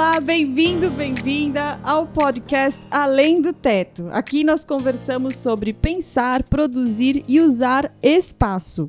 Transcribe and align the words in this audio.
Olá, 0.00 0.18
bem-vindo, 0.18 0.88
bem-vinda 0.88 1.78
ao 1.82 2.06
podcast 2.06 2.80
Além 2.90 3.38
do 3.38 3.52
Teto. 3.52 4.08
Aqui 4.12 4.42
nós 4.42 4.64
conversamos 4.64 5.36
sobre 5.36 5.74
pensar, 5.74 6.42
produzir 6.42 7.22
e 7.28 7.38
usar 7.38 7.94
espaço. 8.02 8.88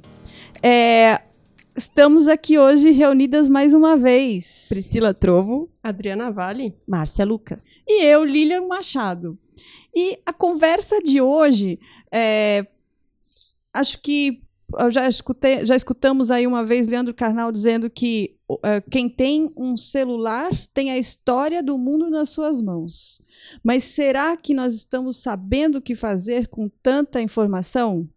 É, 0.64 1.22
estamos 1.76 2.30
aqui 2.30 2.58
hoje 2.58 2.92
reunidas 2.92 3.50
mais 3.50 3.74
uma 3.74 3.98
vez. 3.98 4.68
Priscila 4.70 5.14
Trovo, 5.14 5.70
Adriana 5.84 6.32
Vale, 6.32 6.74
Márcia 6.88 7.26
Lucas 7.26 7.66
e 7.86 8.06
eu, 8.06 8.24
Lilian 8.24 8.66
Machado. 8.66 9.38
E 9.94 10.18
a 10.26 10.32
conversa 10.32 11.02
de 11.02 11.20
hoje, 11.20 11.78
é, 12.10 12.66
acho 13.74 14.02
que 14.02 14.42
já, 14.92 15.08
escutei, 15.08 15.66
já 15.66 15.76
escutamos 15.76 16.32
aí 16.32 16.46
uma 16.46 16.64
vez 16.64 16.88
Leandro 16.88 17.14
Carnal 17.14 17.52
dizendo 17.52 17.90
que 17.90 18.38
uh, 18.50 18.90
quem 18.90 19.10
tem 19.10 19.52
um 19.56 19.76
celular 19.78 20.50
tem 20.74 20.92
a 20.92 20.98
história 20.98 21.64
do 21.64 21.78
mundo 21.78 22.10
nas 22.10 22.30
suas 22.30 22.62
mãos. 22.62 23.22
Mas 23.64 23.84
será 23.84 24.36
que 24.38 24.54
nós 24.54 24.74
estamos 24.74 25.18
sabendo 25.18 25.78
o 25.78 25.82
que 25.82 25.96
fazer 25.96 26.48
com 26.48 26.70
tanta 26.82 27.22
informação? 27.22 28.08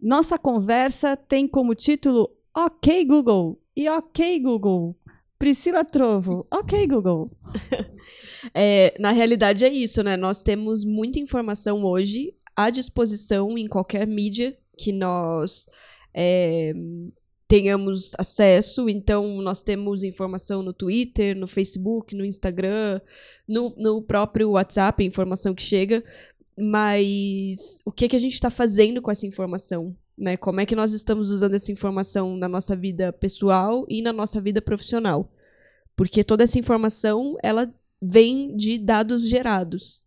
Nossa 0.00 0.38
conversa 0.38 1.16
tem 1.16 1.48
como 1.48 1.74
título 1.74 2.30
Ok 2.54 3.04
Google 3.04 3.60
e 3.74 3.88
Ok 3.88 4.40
Google. 4.40 4.96
Priscila 5.38 5.84
Trovo, 5.84 6.46
ok 6.50 6.86
Google. 6.86 7.30
é, 8.54 8.94
na 8.98 9.12
realidade 9.12 9.64
é 9.64 9.68
isso, 9.68 10.02
né? 10.02 10.16
Nós 10.16 10.42
temos 10.42 10.84
muita 10.84 11.18
informação 11.18 11.84
hoje 11.84 12.34
à 12.54 12.70
disposição 12.70 13.58
em 13.58 13.68
qualquer 13.68 14.06
mídia 14.06 14.56
que 14.76 14.92
nós 14.92 15.68
é, 16.14 16.72
tenhamos 17.48 18.12
acesso. 18.18 18.88
Então, 18.88 19.40
nós 19.40 19.62
temos 19.62 20.02
informação 20.02 20.62
no 20.62 20.72
Twitter, 20.72 21.36
no 21.36 21.46
Facebook, 21.46 22.14
no 22.14 22.24
Instagram, 22.24 23.00
no, 23.46 23.74
no 23.76 24.02
próprio 24.02 24.50
WhatsApp, 24.50 25.04
informação 25.04 25.54
que 25.54 25.62
chega. 25.62 26.04
Mas 26.58 27.80
o 27.84 27.92
que, 27.92 28.08
que 28.08 28.16
a 28.16 28.20
gente 28.20 28.34
está 28.34 28.50
fazendo 28.50 29.02
com 29.02 29.10
essa 29.10 29.26
informação? 29.26 29.94
Né? 30.16 30.36
Como 30.36 30.60
é 30.60 30.66
que 30.66 30.74
nós 30.74 30.92
estamos 30.92 31.30
usando 31.30 31.54
essa 31.54 31.70
informação 31.70 32.36
na 32.36 32.48
nossa 32.48 32.74
vida 32.74 33.12
pessoal 33.12 33.84
e 33.88 34.00
na 34.00 34.12
nossa 34.12 34.40
vida 34.40 34.62
profissional? 34.62 35.30
Porque 35.94 36.24
toda 36.24 36.44
essa 36.44 36.58
informação, 36.58 37.36
ela 37.42 37.72
vem 38.00 38.56
de 38.56 38.78
dados 38.78 39.28
gerados. 39.28 40.02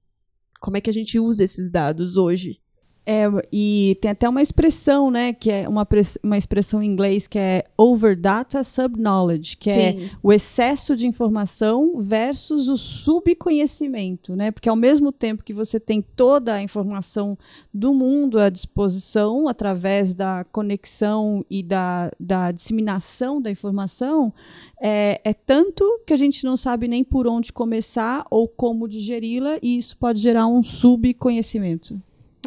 Como 0.59 0.77
é 0.77 0.81
que 0.81 0.89
a 0.89 0.93
gente 0.93 1.19
usa 1.19 1.43
esses 1.43 1.71
dados 1.71 2.17
hoje? 2.17 2.59
É, 3.05 3.25
e 3.51 3.97
tem 4.01 4.11
até 4.11 4.29
uma 4.29 4.41
expressão, 4.41 5.09
né, 5.09 5.33
que 5.33 5.49
é 5.49 5.67
uma, 5.67 5.87
uma 6.21 6.37
expressão 6.37 6.83
em 6.83 6.85
inglês 6.85 7.27
que 7.27 7.39
é 7.39 7.65
over 7.75 8.15
data 8.15 8.63
sub 8.63 9.01
knowledge, 9.01 9.57
que 9.57 9.69
é 9.69 9.91
Sim. 9.91 10.03
é 10.05 10.09
o 10.21 10.31
excesso 10.31 10.95
de 10.95 11.07
informação 11.07 11.99
versus 11.99 12.69
o 12.69 12.77
subconhecimento, 12.77 14.35
né? 14.35 14.51
Porque 14.51 14.69
ao 14.69 14.75
mesmo 14.75 15.11
tempo 15.11 15.43
que 15.43 15.53
você 15.53 15.79
tem 15.79 16.03
toda 16.03 16.53
a 16.53 16.61
informação 16.61 17.35
do 17.73 17.93
mundo 17.93 18.39
à 18.39 18.49
disposição 18.49 19.47
através 19.47 20.13
da 20.13 20.43
conexão 20.51 21.43
e 21.49 21.63
da, 21.63 22.11
da 22.19 22.51
disseminação 22.51 23.41
da 23.41 23.49
informação, 23.49 24.31
é, 24.79 25.19
é 25.23 25.33
tanto 25.33 25.83
que 26.05 26.13
a 26.13 26.17
gente 26.17 26.43
não 26.43 26.55
sabe 26.55 26.87
nem 26.87 27.03
por 27.03 27.27
onde 27.27 27.51
começar 27.51 28.25
ou 28.29 28.47
como 28.47 28.87
digeri-la, 28.87 29.57
e 29.63 29.77
isso 29.77 29.97
pode 29.97 30.19
gerar 30.19 30.45
um 30.45 30.63
subconhecimento. 30.63 31.99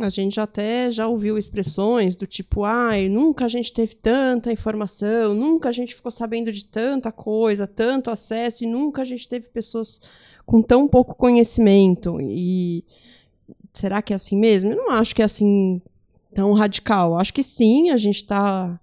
A 0.06 0.10
gente 0.10 0.40
até 0.40 0.90
já 0.90 1.06
ouviu 1.06 1.38
expressões 1.38 2.16
do 2.16 2.26
tipo, 2.26 2.64
ai, 2.64 3.08
nunca 3.08 3.44
a 3.44 3.48
gente 3.48 3.72
teve 3.72 3.94
tanta 3.94 4.52
informação, 4.52 5.34
nunca 5.34 5.68
a 5.68 5.72
gente 5.72 5.94
ficou 5.94 6.10
sabendo 6.10 6.52
de 6.52 6.64
tanta 6.64 7.12
coisa, 7.12 7.66
tanto 7.66 8.10
acesso, 8.10 8.64
e 8.64 8.66
nunca 8.66 9.02
a 9.02 9.04
gente 9.04 9.28
teve 9.28 9.46
pessoas 9.48 10.00
com 10.44 10.60
tão 10.60 10.88
pouco 10.88 11.14
conhecimento. 11.14 12.20
E 12.20 12.84
será 13.72 14.02
que 14.02 14.12
é 14.12 14.16
assim 14.16 14.36
mesmo? 14.36 14.72
Eu 14.72 14.76
não 14.76 14.90
acho 14.90 15.14
que 15.14 15.22
é 15.22 15.24
assim 15.24 15.80
tão 16.34 16.52
radical. 16.52 17.18
Acho 17.18 17.32
que 17.32 17.42
sim, 17.42 17.90
a 17.90 17.96
gente 17.96 18.16
está 18.16 18.80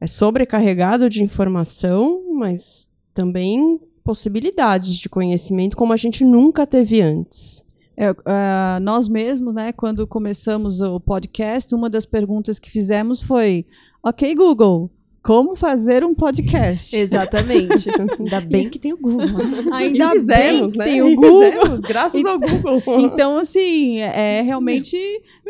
é 0.00 0.06
sobrecarregado 0.06 1.08
de 1.08 1.22
informação, 1.22 2.22
mas 2.34 2.88
também 3.14 3.80
possibilidades 4.02 4.96
de 4.96 5.08
conhecimento 5.08 5.76
como 5.76 5.92
a 5.92 5.96
gente 5.96 6.24
nunca 6.24 6.66
teve 6.66 7.00
antes. 7.00 7.64
É, 7.96 8.10
uh, 8.10 8.80
nós 8.82 9.08
mesmos, 9.08 9.54
né, 9.54 9.72
quando 9.72 10.06
começamos 10.06 10.80
o 10.80 10.98
podcast, 10.98 11.74
uma 11.74 11.88
das 11.88 12.04
perguntas 12.04 12.58
que 12.58 12.70
fizemos 12.70 13.22
foi: 13.22 13.66
Ok, 14.02 14.34
Google, 14.34 14.90
como 15.24 15.54
fazer 15.54 16.04
um 16.04 16.14
podcast? 16.14 16.94
Exatamente. 16.94 17.88
Ainda 18.18 18.40
bem 18.44 18.68
que 18.68 18.78
tem 18.78 18.92
o 18.92 18.98
Google. 18.98 19.26
Ainda 19.72 20.10
fizemos, 20.10 20.74
bem 20.74 20.78
né? 20.78 20.84
tem 20.84 21.02
o 21.02 21.14
Google. 21.16 21.50
Fizemos, 21.50 21.80
graças 21.80 22.24
ao 22.26 22.38
Google. 22.38 22.82
Então, 23.00 23.38
assim, 23.38 24.00
é 24.00 24.42
realmente 24.42 24.96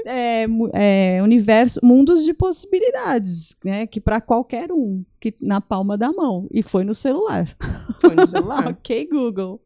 é, 0.07 0.47
é, 0.73 1.21
universo, 1.23 1.81
mundos 1.83 2.23
de 2.25 2.33
possibilidades, 2.33 3.57
né? 3.65 3.85
Que 3.89 4.01
para 4.01 4.21
qualquer 4.21 4.71
um, 4.71 5.03
que 5.19 5.35
na 5.41 5.61
palma 5.61 5.99
da 5.99 6.13
mão. 6.13 6.47
E 6.53 6.63
foi 6.63 6.85
no 6.85 6.95
celular. 6.95 7.57
Foi 8.01 8.15
no 8.15 8.27
celular. 8.29 8.69
ok, 8.69 9.09
Google. 9.11 9.61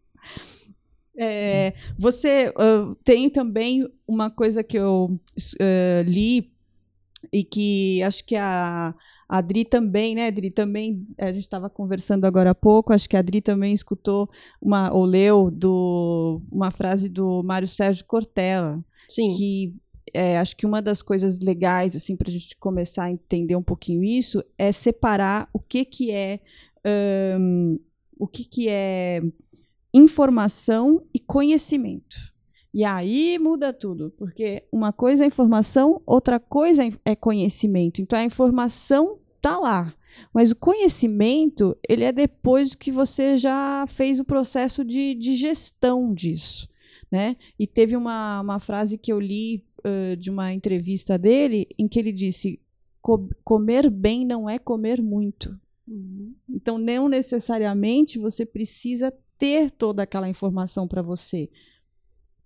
É, 1.20 1.74
você 1.98 2.50
uh, 2.50 2.94
tem 3.04 3.28
também 3.28 3.84
uma 4.06 4.30
coisa 4.30 4.62
que 4.62 4.78
eu 4.78 5.18
uh, 5.60 6.02
li 6.04 6.52
e 7.32 7.42
que 7.42 8.00
acho 8.04 8.24
que 8.24 8.36
a, 8.36 8.94
a 9.28 9.38
Adri 9.38 9.64
também, 9.64 10.14
né, 10.14 10.28
Adri, 10.28 10.50
também, 10.50 11.04
a 11.18 11.32
gente 11.32 11.42
estava 11.42 11.68
conversando 11.68 12.24
agora 12.24 12.50
há 12.50 12.54
pouco, 12.54 12.92
acho 12.92 13.08
que 13.08 13.16
a 13.16 13.18
Adri 13.18 13.40
também 13.42 13.74
escutou 13.74 14.28
uma, 14.62 14.92
ou 14.92 15.04
leu 15.04 15.50
do, 15.50 16.40
uma 16.52 16.70
frase 16.70 17.08
do 17.08 17.42
Mário 17.42 17.66
Sérgio 17.66 18.04
Cortella, 18.04 18.78
Sim. 19.08 19.36
que 19.36 19.74
é, 20.14 20.38
acho 20.38 20.56
que 20.56 20.64
uma 20.64 20.80
das 20.80 21.02
coisas 21.02 21.40
legais, 21.40 21.96
assim, 21.96 22.16
para 22.16 22.28
a 22.28 22.32
gente 22.32 22.56
começar 22.56 23.04
a 23.04 23.10
entender 23.10 23.56
um 23.56 23.62
pouquinho 23.62 24.04
isso, 24.04 24.42
é 24.56 24.70
separar 24.70 25.48
o 25.52 25.58
que 25.58 25.84
que 25.84 26.10
é, 26.10 26.40
um, 27.38 27.78
o 28.18 28.26
que 28.26 28.44
que 28.44 28.68
é 28.68 29.20
informação 29.92 31.02
e 31.12 31.18
conhecimento. 31.18 32.16
E 32.72 32.84
aí 32.84 33.38
muda 33.38 33.72
tudo, 33.72 34.12
porque 34.16 34.62
uma 34.70 34.92
coisa 34.92 35.24
é 35.24 35.26
informação, 35.26 36.02
outra 36.06 36.38
coisa 36.38 36.82
é 37.04 37.16
conhecimento. 37.16 38.00
Então 38.00 38.18
a 38.18 38.24
informação 38.24 39.18
está 39.36 39.58
lá, 39.58 39.94
mas 40.34 40.50
o 40.50 40.56
conhecimento 40.56 41.76
ele 41.88 42.04
é 42.04 42.12
depois 42.12 42.74
que 42.74 42.92
você 42.92 43.38
já 43.38 43.86
fez 43.88 44.20
o 44.20 44.24
processo 44.24 44.84
de, 44.84 45.14
de 45.14 45.34
gestão 45.34 46.12
disso. 46.12 46.68
Né? 47.10 47.36
E 47.58 47.66
teve 47.66 47.96
uma, 47.96 48.42
uma 48.42 48.60
frase 48.60 48.98
que 48.98 49.10
eu 49.10 49.18
li 49.18 49.64
uh, 49.78 50.14
de 50.16 50.30
uma 50.30 50.52
entrevista 50.52 51.18
dele 51.18 51.66
em 51.78 51.88
que 51.88 51.98
ele 51.98 52.12
disse: 52.12 52.60
comer 53.44 53.88
bem 53.88 54.26
não 54.26 54.48
é 54.48 54.58
comer 54.58 55.00
muito. 55.00 55.58
Uhum. 55.86 56.34
Então, 56.50 56.76
não 56.76 57.08
necessariamente 57.08 58.18
você 58.18 58.44
precisa 58.44 59.12
ter 59.38 59.70
toda 59.70 60.02
aquela 60.02 60.28
informação 60.28 60.86
para 60.86 61.02
você. 61.02 61.48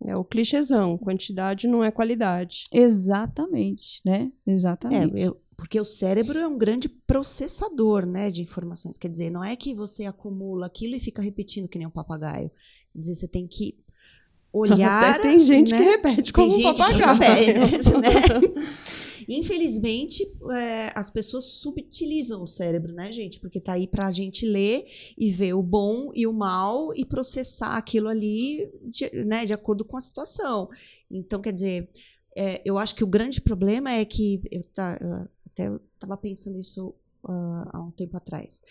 É 0.05 0.17
o 0.17 0.25
clichêzão, 0.25 0.99
quantidade 0.99 1.69
não 1.69 1.83
é 1.83 1.91
qualidade. 1.91 2.65
Exatamente, 2.73 4.01
né? 4.05 4.33
Exatamente. 4.47 5.17
É, 5.17 5.29
eu, 5.29 5.41
porque 5.57 5.81
o 5.81 5.85
cérebro 5.85 6.39
é 6.39 6.47
um 6.47 6.59
grande 6.59 6.89
processador, 6.89 8.05
né, 8.05 8.31
de 8.31 8.43
informações. 8.43 8.99
Quer 8.99 9.09
dizer, 9.09 9.31
não 9.31 9.45
é 9.45 9.55
que 9.55 9.73
você 9.75 10.05
acumula 10.05 10.67
aquilo 10.67 10.97
e 10.97 11.01
fica 11.01 11.23
repetindo 11.23 11.69
que 11.69 11.79
nem 11.79 11.87
um 11.87 11.91
papagaio. 11.91 12.51
Quer 12.93 12.99
dizer, 12.99 13.15
você 13.15 13.29
tem 13.29 13.47
que 13.47 13.79
olhar. 14.53 15.15
Até 15.15 15.23
tem 15.23 15.41
gente 15.41 15.73
né? 15.73 15.79
que 15.79 15.85
repete 15.85 16.33
como 16.33 16.49
tem 16.49 16.67
um 16.67 16.75
papagaio. 16.75 17.61
Repete, 17.61 17.91
né? 17.93 18.63
Infelizmente, 19.29 20.25
é, 20.51 20.93
as 20.95 21.11
pessoas 21.11 21.45
subutilizam 21.45 22.43
o 22.43 22.47
cérebro, 22.47 22.93
né, 22.93 23.11
gente? 23.11 23.41
Porque 23.41 23.61
tá 23.61 23.73
aí 23.73 23.87
pra 23.87 24.13
gente 24.13 24.47
ler 24.47 24.87
e 25.17 25.31
ver 25.31 25.55
o 25.55 25.63
bom 25.63 26.11
e 26.15 26.27
o 26.27 26.33
mal 26.33 26.95
e 26.95 27.05
processar 27.05 27.77
aquilo 27.77 28.09
ali, 28.09 28.71
de, 28.85 29.11
né, 29.25 29.45
de 29.45 29.53
acordo 29.53 29.85
com 29.85 29.97
a 29.97 30.01
situação. 30.01 30.69
Então, 31.11 31.41
quer 31.41 31.53
dizer, 31.53 31.91
é, 32.37 32.63
eu 32.65 32.79
acho 32.79 32.95
que 32.95 33.05
o 33.05 33.07
grande 33.07 33.41
problema 33.41 33.93
é 33.93 34.05
que 34.05 34.43
eu, 34.51 34.63
tá, 34.73 34.99
eu 35.01 35.29
até 35.47 35.81
estava 35.95 36.17
pensando 36.17 36.59
isso 36.59 36.95
uh, 37.25 37.69
há 37.73 37.81
um 37.81 37.91
tempo 37.91 38.17
atrás. 38.17 38.63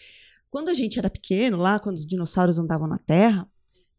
Quando 0.50 0.69
a 0.69 0.74
gente 0.74 1.00
era 1.00 1.09
pequeno, 1.09 1.57
lá 1.57 1.80
quando 1.80 1.95
os 1.95 2.06
dinossauros 2.06 2.57
andavam 2.57 2.88
na 2.88 2.97
Terra, 2.97 3.50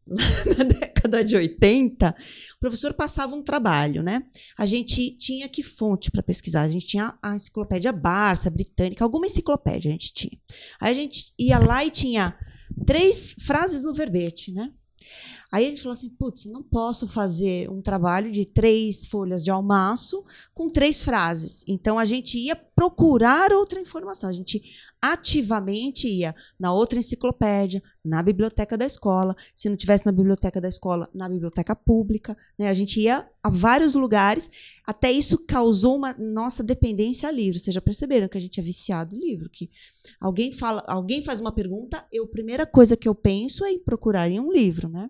na 0.57 0.63
década 0.63 1.23
de 1.23 1.35
80, 1.35 2.15
o 2.55 2.59
professor 2.59 2.93
passava 2.93 3.35
um 3.35 3.43
trabalho, 3.43 4.03
né? 4.03 4.23
A 4.57 4.65
gente 4.65 5.17
tinha 5.17 5.47
que 5.47 5.63
fonte 5.63 6.11
para 6.11 6.21
pesquisar? 6.21 6.61
A 6.61 6.67
gente 6.67 6.87
tinha 6.87 7.17
a 7.21 7.35
enciclopédia 7.35 7.91
Barça, 7.91 8.49
britânica, 8.49 9.03
alguma 9.03 9.25
enciclopédia 9.25 9.89
a 9.89 9.93
gente 9.93 10.13
tinha. 10.13 10.37
Aí 10.79 10.91
a 10.91 10.93
gente 10.93 11.33
ia 11.39 11.57
lá 11.57 11.83
e 11.85 11.91
tinha 11.91 12.37
três 12.85 13.33
frases 13.39 13.83
no 13.83 13.93
verbete, 13.93 14.51
né? 14.51 14.71
Aí 15.53 15.67
a 15.67 15.69
gente 15.69 15.83
falou 15.83 15.93
assim: 15.93 16.09
putz, 16.09 16.45
não 16.45 16.63
posso 16.63 17.07
fazer 17.07 17.69
um 17.69 17.79
trabalho 17.79 18.31
de 18.31 18.43
três 18.43 19.05
folhas 19.05 19.43
de 19.43 19.51
almaço 19.51 20.25
com 20.51 20.67
três 20.67 21.03
frases. 21.03 21.63
Então 21.67 21.99
a 21.99 22.05
gente 22.05 22.39
ia 22.39 22.55
procurar 22.75 23.51
outra 23.51 23.79
informação. 23.79 24.29
A 24.29 24.33
gente 24.33 24.61
ativamente 25.01 26.07
ia 26.07 26.33
na 26.57 26.73
outra 26.73 26.97
enciclopédia, 26.97 27.83
na 28.03 28.23
biblioteca 28.23 28.77
da 28.77 28.85
escola. 28.85 29.35
Se 29.55 29.67
não 29.67 29.75
tivesse 29.75 30.05
na 30.05 30.11
biblioteca 30.11 30.61
da 30.61 30.69
escola, 30.69 31.09
na 31.13 31.27
biblioteca 31.27 31.75
pública. 31.75 32.37
Né? 32.57 32.69
A 32.69 32.73
gente 32.73 33.01
ia 33.01 33.27
a 33.43 33.49
vários 33.49 33.95
lugares. 33.95 34.49
Até 34.85 35.11
isso 35.11 35.37
causou 35.37 35.97
uma 35.97 36.13
nossa 36.13 36.63
dependência 36.63 37.27
a 37.27 37.31
livro. 37.31 37.59
Vocês 37.59 37.73
já 37.73 37.81
perceberam 37.81 38.27
que 38.27 38.37
a 38.37 38.41
gente 38.41 38.59
é 38.59 38.63
viciado 38.63 39.15
em 39.15 39.19
livro? 39.19 39.49
Que 39.49 39.69
alguém 40.19 40.51
fala, 40.51 40.83
alguém 40.87 41.23
faz 41.23 41.41
uma 41.41 41.51
pergunta, 41.51 42.05
eu, 42.11 42.23
a 42.23 42.27
primeira 42.27 42.65
coisa 42.65 42.95
que 42.95 43.07
eu 43.07 43.15
penso 43.15 43.65
é 43.65 43.71
em 43.71 43.79
procurar 43.79 44.29
em 44.29 44.39
um 44.39 44.51
livro, 44.51 44.87
né? 44.87 45.09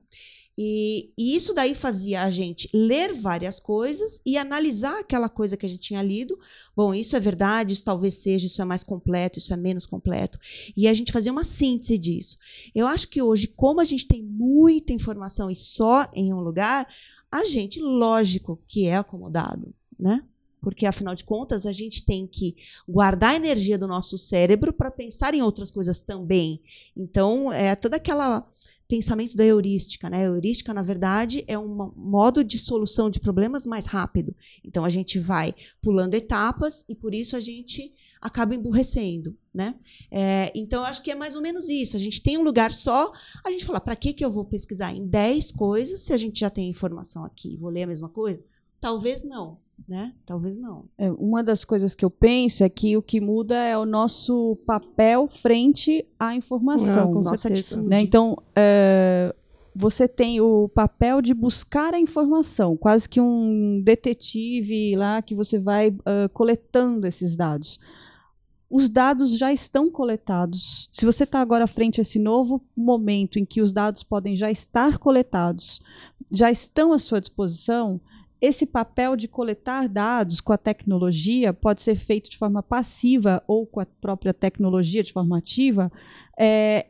E, 0.58 1.12
e, 1.18 1.36
isso 1.36 1.54
daí 1.54 1.74
fazia 1.74 2.22
a 2.24 2.30
gente 2.30 2.70
ler 2.72 3.14
várias 3.14 3.60
coisas 3.60 4.22
e 4.24 4.38
analisar 4.38 5.00
aquela 5.00 5.28
coisa 5.28 5.58
que 5.58 5.66
a 5.66 5.70
gente 5.70 5.82
tinha 5.82 6.02
lido. 6.02 6.38
Bom, 6.76 6.94
isso 6.94 7.16
é 7.16 7.20
verdade, 7.20 7.74
isso 7.74 7.84
talvez 7.84 8.16
seja, 8.16 8.46
isso 8.46 8.62
é 8.62 8.66
mais 8.66 8.84
completo, 8.84 9.40
isso 9.40 9.52
é 9.52 9.58
menos 9.58 9.86
completo. 9.86 10.40
E 10.78 10.88
a 10.88 10.94
gente 10.94 11.12
fazia 11.12 11.32
uma 11.32 11.44
síntese 11.44 11.98
disso. 11.98 12.38
Eu 12.74 12.86
acho 12.86 13.08
que 13.08 13.22
hoje, 13.22 13.48
como 13.48 13.82
a 13.82 13.84
gente 13.84 14.08
tem 14.08 14.22
muita 14.22 14.94
informação 14.94 15.50
e 15.50 15.56
só 15.56 16.08
em 16.14 16.32
um 16.32 16.40
lugar, 16.40 16.88
a 17.32 17.46
gente, 17.46 17.80
lógico 17.80 18.62
que 18.68 18.86
é 18.86 18.96
acomodado, 18.96 19.74
né? 20.00 20.24
Porque, 20.62 20.86
afinal 20.86 21.14
de 21.14 21.26
contas, 21.26 21.66
a 21.66 21.74
gente 21.74 22.06
tem 22.06 22.26
que 22.26 22.56
guardar 22.88 23.32
a 23.32 23.36
energia 23.36 23.78
do 23.78 23.86
nosso 23.86 24.18
cérebro 24.18 24.72
para 24.72 24.90
pensar 24.90 25.34
em 25.34 25.42
outras 25.42 25.70
coisas 25.70 26.00
também. 26.00 26.62
Então, 26.96 27.52
é 27.52 27.76
toda 27.76 27.98
aquela 27.98 28.48
pensamento 28.88 29.36
da 29.36 29.46
heurística. 29.46 30.10
Né? 30.10 30.18
A 30.18 30.28
heurística, 30.28 30.74
na 30.74 30.82
verdade, 30.82 31.44
é 31.48 31.58
um 31.58 31.92
modo 31.96 32.44
de 32.44 32.58
solução 32.58 33.10
de 33.10 33.20
problemas 33.20 33.66
mais 33.66 33.86
rápido. 33.86 34.36
Então, 34.64 34.86
a 34.86 34.90
gente 34.90 35.20
vai 35.20 35.54
pulando 35.82 36.14
etapas 36.14 36.86
e, 36.88 36.96
por 36.96 37.14
isso, 37.14 37.36
a 37.36 37.40
gente 37.40 37.94
acaba 38.22 38.56
emburrecendo. 38.56 39.36
Né? 39.54 39.76
É, 40.10 40.52
então, 40.56 40.82
eu 40.82 40.86
acho 40.86 41.02
que 41.02 41.12
é 41.12 41.16
mais 41.16 41.36
ou 41.36 41.42
menos 41.42 41.70
isso. 41.70 41.96
A 41.96 42.00
gente 42.00 42.22
tem 42.22 42.38
um 42.38 42.44
lugar 42.44 42.72
só, 42.72 43.12
a 43.44 43.52
gente 43.52 43.66
fala, 43.66 43.80
para 43.80 43.96
que, 43.96 44.14
que 44.14 44.24
eu 44.24 44.32
vou 44.32 44.46
pesquisar 44.46 44.94
em 44.94 45.06
10 45.06 45.52
coisas 45.52 46.02
se 46.02 46.14
a 46.14 46.18
gente 46.18 46.40
já 46.40 46.50
tem 46.50 46.70
informação 46.70 47.24
aqui? 47.24 47.58
Vou 47.58 47.70
ler 47.70 47.84
a 47.84 47.88
mesma 47.88 48.10
coisa? 48.10 48.44
Talvez 48.80 49.24
não 49.24 49.63
né? 49.88 50.14
Talvez 50.26 50.58
não. 50.58 50.86
É, 50.98 51.12
uma 51.12 51.44
das 51.44 51.66
coisas 51.66 51.94
que 51.94 52.06
eu 52.06 52.10
penso 52.10 52.64
é 52.64 52.70
que 52.70 52.96
o 52.96 53.02
que 53.02 53.20
muda 53.20 53.56
é 53.56 53.78
o 53.78 53.86
nosso 53.86 54.58
papel 54.66 55.28
frente 55.28 56.06
à 56.20 56.36
informação. 56.36 57.04
Ah, 57.04 57.08
com 57.08 57.16
nossa 57.16 57.36
certeza. 57.36 57.82
Né? 57.82 57.98
Então, 58.02 58.38
é, 58.56 59.36
você 59.76 60.08
tem 60.08 60.40
o 60.40 60.70
papel 60.70 61.22
de 61.22 61.34
buscar 61.34 61.94
a 61.94 62.00
informação, 62.00 62.78
quase 62.78 63.10
que 63.10 63.20
um 63.20 63.82
detetive 63.84 64.96
lá 64.96 65.22
que 65.22 65.34
você 65.34 65.60
vai 65.60 65.90
uh, 65.90 66.30
coletando 66.32 67.08
esses 67.08 67.36
dados. 67.36 67.80
Os 68.70 68.90
dados 68.90 69.38
já 69.38 69.54
estão 69.54 69.90
coletados. 69.90 70.90
Se 70.92 71.06
você 71.06 71.26
está 71.26 71.40
agora 71.40 71.68
frente 71.68 72.02
a 72.02 72.04
esse 72.04 72.18
novo 72.18 72.62
momento 72.76 73.38
em 73.38 73.46
que 73.46 73.62
os 73.62 73.72
dados 73.72 74.02
podem 74.02 74.36
já 74.36 74.50
estar 74.50 74.98
coletados, 74.98 75.80
já 76.32 76.50
estão 76.50 76.92
à 76.92 76.98
sua 76.98 77.20
disposição, 77.22 78.02
esse 78.44 78.66
papel 78.66 79.16
de 79.16 79.26
coletar 79.26 79.88
dados 79.88 80.42
com 80.42 80.52
a 80.52 80.58
tecnologia 80.58 81.54
pode 81.54 81.82
ser 81.82 81.96
feito 81.96 82.30
de 82.30 82.38
forma 82.38 82.62
passiva 82.62 83.42
ou 83.48 83.66
com 83.66 83.80
a 83.80 83.86
própria 83.86 84.34
tecnologia 84.34 85.02
de 85.02 85.14
forma 85.14 85.38
ativa. 85.38 85.90
É, 86.38 86.88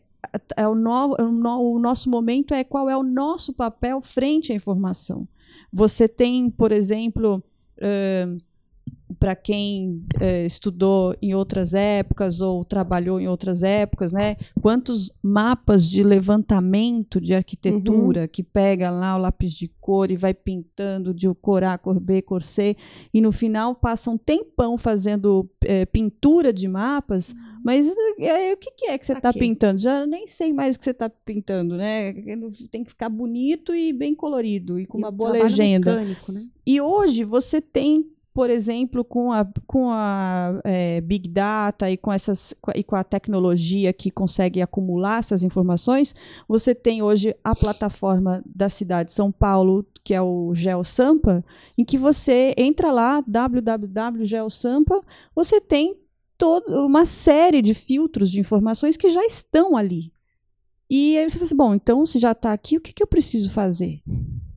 é 0.58 0.68
o, 0.68 0.74
no, 0.74 1.16
é 1.16 1.22
o, 1.22 1.78
nosso 1.78 2.10
momento 2.10 2.56
é 2.56 2.64
qual 2.64 2.90
é 2.90 2.98
o 2.98 3.04
nosso 3.04 3.54
papel 3.54 4.02
frente 4.02 4.52
à 4.52 4.56
informação. 4.56 5.28
Você 5.72 6.08
tem, 6.08 6.50
por 6.50 6.72
exemplo, 6.72 7.44
uh, 7.78 8.42
para 9.24 9.38
quem 9.38 10.04
é, 10.20 10.46
estudou 10.46 11.16
em 11.22 11.34
outras 11.34 11.74
épocas 11.74 12.42
ou 12.42 12.66
trabalhou 12.66 13.22
em 13.22 13.28
outras 13.30 13.64
épocas, 13.64 14.12
né? 14.12 14.36
Quantos 14.62 15.14
mapas 15.24 15.88
de 15.88 16.04
levantamento 16.04 17.22
de 17.22 17.34
arquitetura 17.34 18.24
uhum. 18.24 18.28
que 18.28 18.44
pega 18.44 18.92
lá 18.92 19.16
o 19.16 19.20
lápis 19.20 19.54
de 19.54 19.70
cor 19.80 20.12
e 20.12 20.18
vai 20.18 20.34
pintando 20.34 21.14
de 21.14 21.34
cor 21.36 21.64
A, 21.64 21.78
cor 21.78 22.02
B, 22.02 22.22
cor 22.22 22.44
C, 22.44 22.76
e 23.14 23.22
no 23.22 23.32
final 23.32 23.74
passa 23.76 24.12
um 24.12 24.18
tempão 24.18 24.78
fazendo 24.78 25.50
é, 25.62 25.86
pintura 25.86 26.52
de 26.52 26.68
mapas, 26.68 27.32
uhum. 27.32 27.62
mas 27.64 27.96
é, 28.20 28.52
o 28.52 28.58
que, 28.58 28.72
que, 28.72 28.86
é 28.88 28.98
que 28.98 29.06
você 29.06 29.14
está 29.14 29.32
pintando? 29.32 29.80
Já 29.80 30.06
nem 30.06 30.28
sei 30.28 30.52
mais 30.52 30.76
o 30.76 30.80
que 30.80 30.84
você 30.84 30.92
está 30.92 31.10
pintando, 31.10 31.78
né? 31.78 32.12
Tem 32.70 32.84
que 32.84 32.90
ficar 32.90 33.08
bonito 33.08 33.74
e 33.74 33.94
bem 33.94 34.14
colorido 34.14 34.78
e 34.78 34.86
com 34.86 34.98
e 34.98 35.02
uma 35.02 35.12
boa 35.12 35.32
legenda. 35.32 35.96
Mecânico, 35.96 36.32
né? 36.34 36.46
E 36.66 36.82
hoje 36.82 37.24
você 37.24 37.62
tem 37.62 38.13
por 38.34 38.50
exemplo, 38.50 39.06
com 39.06 39.32
a, 39.32 39.48
com 39.68 39.92
a 39.92 40.60
é, 40.64 41.00
Big 41.02 41.30
Data 41.30 41.90
e 41.92 41.98
com, 41.98 42.12
essas, 42.12 42.56
e 42.74 42.84
com 42.84 42.96
a 42.96 43.04
tecnologia 43.04 43.94
que 43.94 44.10
consegue 44.10 44.60
acumular 44.62 45.20
essas 45.20 45.44
informações, 45.44 46.16
você 46.48 46.74
tem 46.74 47.04
hoje 47.04 47.36
a 47.44 47.56
plataforma 47.56 48.44
da 48.46 48.70
cidade 48.70 49.10
de 49.10 49.14
São 49.14 49.32
Paulo, 49.32 49.86
que 50.04 50.16
é 50.16 50.22
o 50.22 50.54
GeoSampa, 50.56 51.46
em 51.78 51.86
que 51.86 51.98
você 51.98 52.56
entra 52.58 52.92
lá, 52.92 53.24
www.geosampa, 53.28 55.02
você 55.36 55.62
tem 55.62 55.96
toda 56.36 56.84
uma 56.84 57.06
série 57.06 57.62
de 57.62 57.76
filtros 57.76 58.32
de 58.32 58.40
informações 58.40 58.98
que 58.98 59.10
já 59.10 59.24
estão 59.26 59.78
ali. 59.78 60.12
E 60.90 61.18
aí 61.18 61.30
você 61.30 61.38
fala 61.38 61.46
assim, 61.46 61.56
bom, 61.56 61.76
então 61.76 62.06
se 62.06 62.18
já 62.18 62.32
está 62.32 62.52
aqui, 62.52 62.78
o 62.78 62.82
que, 62.82 62.94
que 62.94 63.04
eu 63.04 63.08
preciso 63.08 63.52
fazer? 63.52 64.02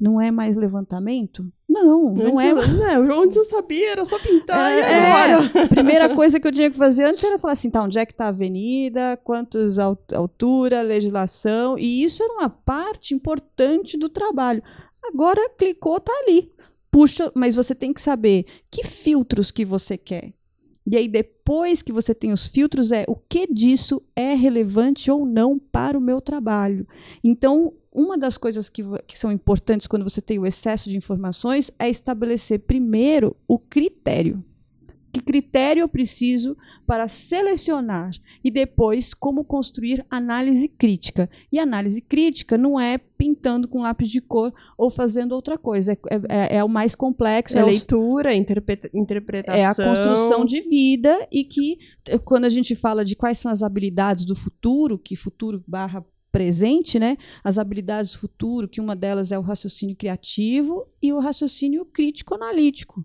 Não 0.00 0.20
é 0.20 0.31
mais 0.31 0.56
levantamento? 0.56 1.50
Não, 1.84 2.14
não 2.14 2.40
é. 2.40 2.50
Eu, 2.50 2.67
não, 3.06 3.23
antes 3.23 3.37
eu 3.37 3.44
sabia, 3.44 3.93
era 3.93 4.05
só 4.05 4.19
pintar 4.19 4.73
é, 4.73 4.78
e 4.78 4.82
agora. 4.82 5.50
É, 5.55 5.67
primeira 5.69 6.14
coisa 6.14 6.40
que 6.40 6.46
eu 6.46 6.52
tinha 6.52 6.70
que 6.70 6.76
fazer 6.76 7.05
antes 7.05 7.23
era 7.23 7.38
falar 7.38 7.52
assim, 7.52 7.70
tá, 7.70 7.82
onde 7.82 7.99
é 7.99 8.06
que 8.06 8.12
está 8.12 8.26
a 8.26 8.28
avenida, 8.28 9.19
quantos 9.23 9.78
altura, 9.78 10.82
legislação, 10.82 11.78
e 11.78 12.02
isso 12.05 12.23
era 12.23 12.32
uma 12.32 12.49
parte 12.49 13.14
importante 13.14 13.96
do 13.96 14.08
trabalho. 14.08 14.62
Agora 15.05 15.50
clicou, 15.56 16.00
tá 16.00 16.12
ali. 16.23 16.50
Puxa, 16.90 17.31
mas 17.34 17.55
você 17.55 17.75
tem 17.75 17.93
que 17.93 18.00
saber 18.00 18.46
que 18.70 18.84
filtros 18.84 19.50
que 19.50 19.64
você 19.64 19.99
quer. 19.99 20.32
E 20.87 20.96
aí, 20.96 21.08
depois 21.08 21.82
que 21.82 21.93
você 21.93 22.14
tem 22.14 22.32
os 22.32 22.46
filtros, 22.46 22.93
é 22.93 23.05
o 23.08 23.17
que 23.17 23.46
disso 23.52 24.00
é 24.14 24.34
relevante 24.34 25.11
ou 25.11 25.26
não 25.26 25.58
para 25.58 25.99
o 25.99 26.00
meu 26.00 26.20
trabalho. 26.20 26.87
Então, 27.25 27.73
uma 27.96 28.19
das 28.19 28.37
coisas 28.37 28.69
que, 28.69 28.82
que, 29.06 29.19
são 29.19 29.32
importantes 29.32 29.87
quando 29.87 30.04
você 30.04 30.20
tem 30.20 30.38
o 30.38 30.44
excesso 30.44 30.90
de 30.90 30.98
informações 30.98 31.70
é 31.78 31.88
estabelecer 31.88 32.60
primeiro 32.60 33.34
o 33.48 33.58
critério. 33.58 34.44
Que 35.10 35.22
critério 35.22 35.81
eu 35.81 35.88
preciso 35.88 36.58
para 36.87 37.08
selecionar 37.08 38.10
e 38.44 38.50
depois 38.50 39.14
como 39.14 39.43
construir 39.44 40.04
análise 40.10 40.69
crítica. 40.69 41.31
E 41.50 41.58
análise 41.58 42.02
crítica 42.02 42.59
não 42.59 42.78
é 42.78 42.99
pintando 42.99 43.66
com 43.66 43.80
lápis 43.80 44.11
de 44.11 44.21
cor 44.21 44.52
ou 44.76 44.90
fazendo 44.90 45.32
outra 45.32 45.56
coisa. 45.56 45.92
É, 45.92 45.97
é, 46.28 46.56
é 46.59 46.64
o 46.64 46.68
mais 46.68 46.94
complexo. 46.94 47.56
É, 47.56 47.62
é 47.62 47.64
leitura, 47.64 48.35
interpreta 48.35 48.90
interpretação. 48.92 49.59
É 49.59 49.64
a 49.64 49.75
construção 49.75 50.44
de 50.44 50.61
vida 50.61 51.26
e 51.32 51.44
que 51.44 51.78
quando 52.26 52.44
a 52.44 52.50
gente 52.50 52.75
fala 52.75 53.02
de 53.02 53.16
quais 53.16 53.38
são 53.38 53.50
as 53.50 53.62
habilidades 53.62 54.26
do 54.26 54.37
futuro, 54.37 54.99
que 54.99 55.16
futuro 55.16 55.64
barra 55.66 56.04
presente, 56.37 56.99
né? 56.99 57.16
As 57.43 57.57
habilidades 57.57 58.12
do 58.12 58.19
futuro, 58.19 58.69
que 58.69 58.78
uma 58.78 58.95
delas 58.95 59.33
é 59.33 59.38
o 59.38 59.43
raciocínio 59.43 59.97
criativo 59.97 60.87
e 61.00 61.11
o 61.11 61.19
raciocínio 61.19 61.87
crítico-analítico. 61.87 63.02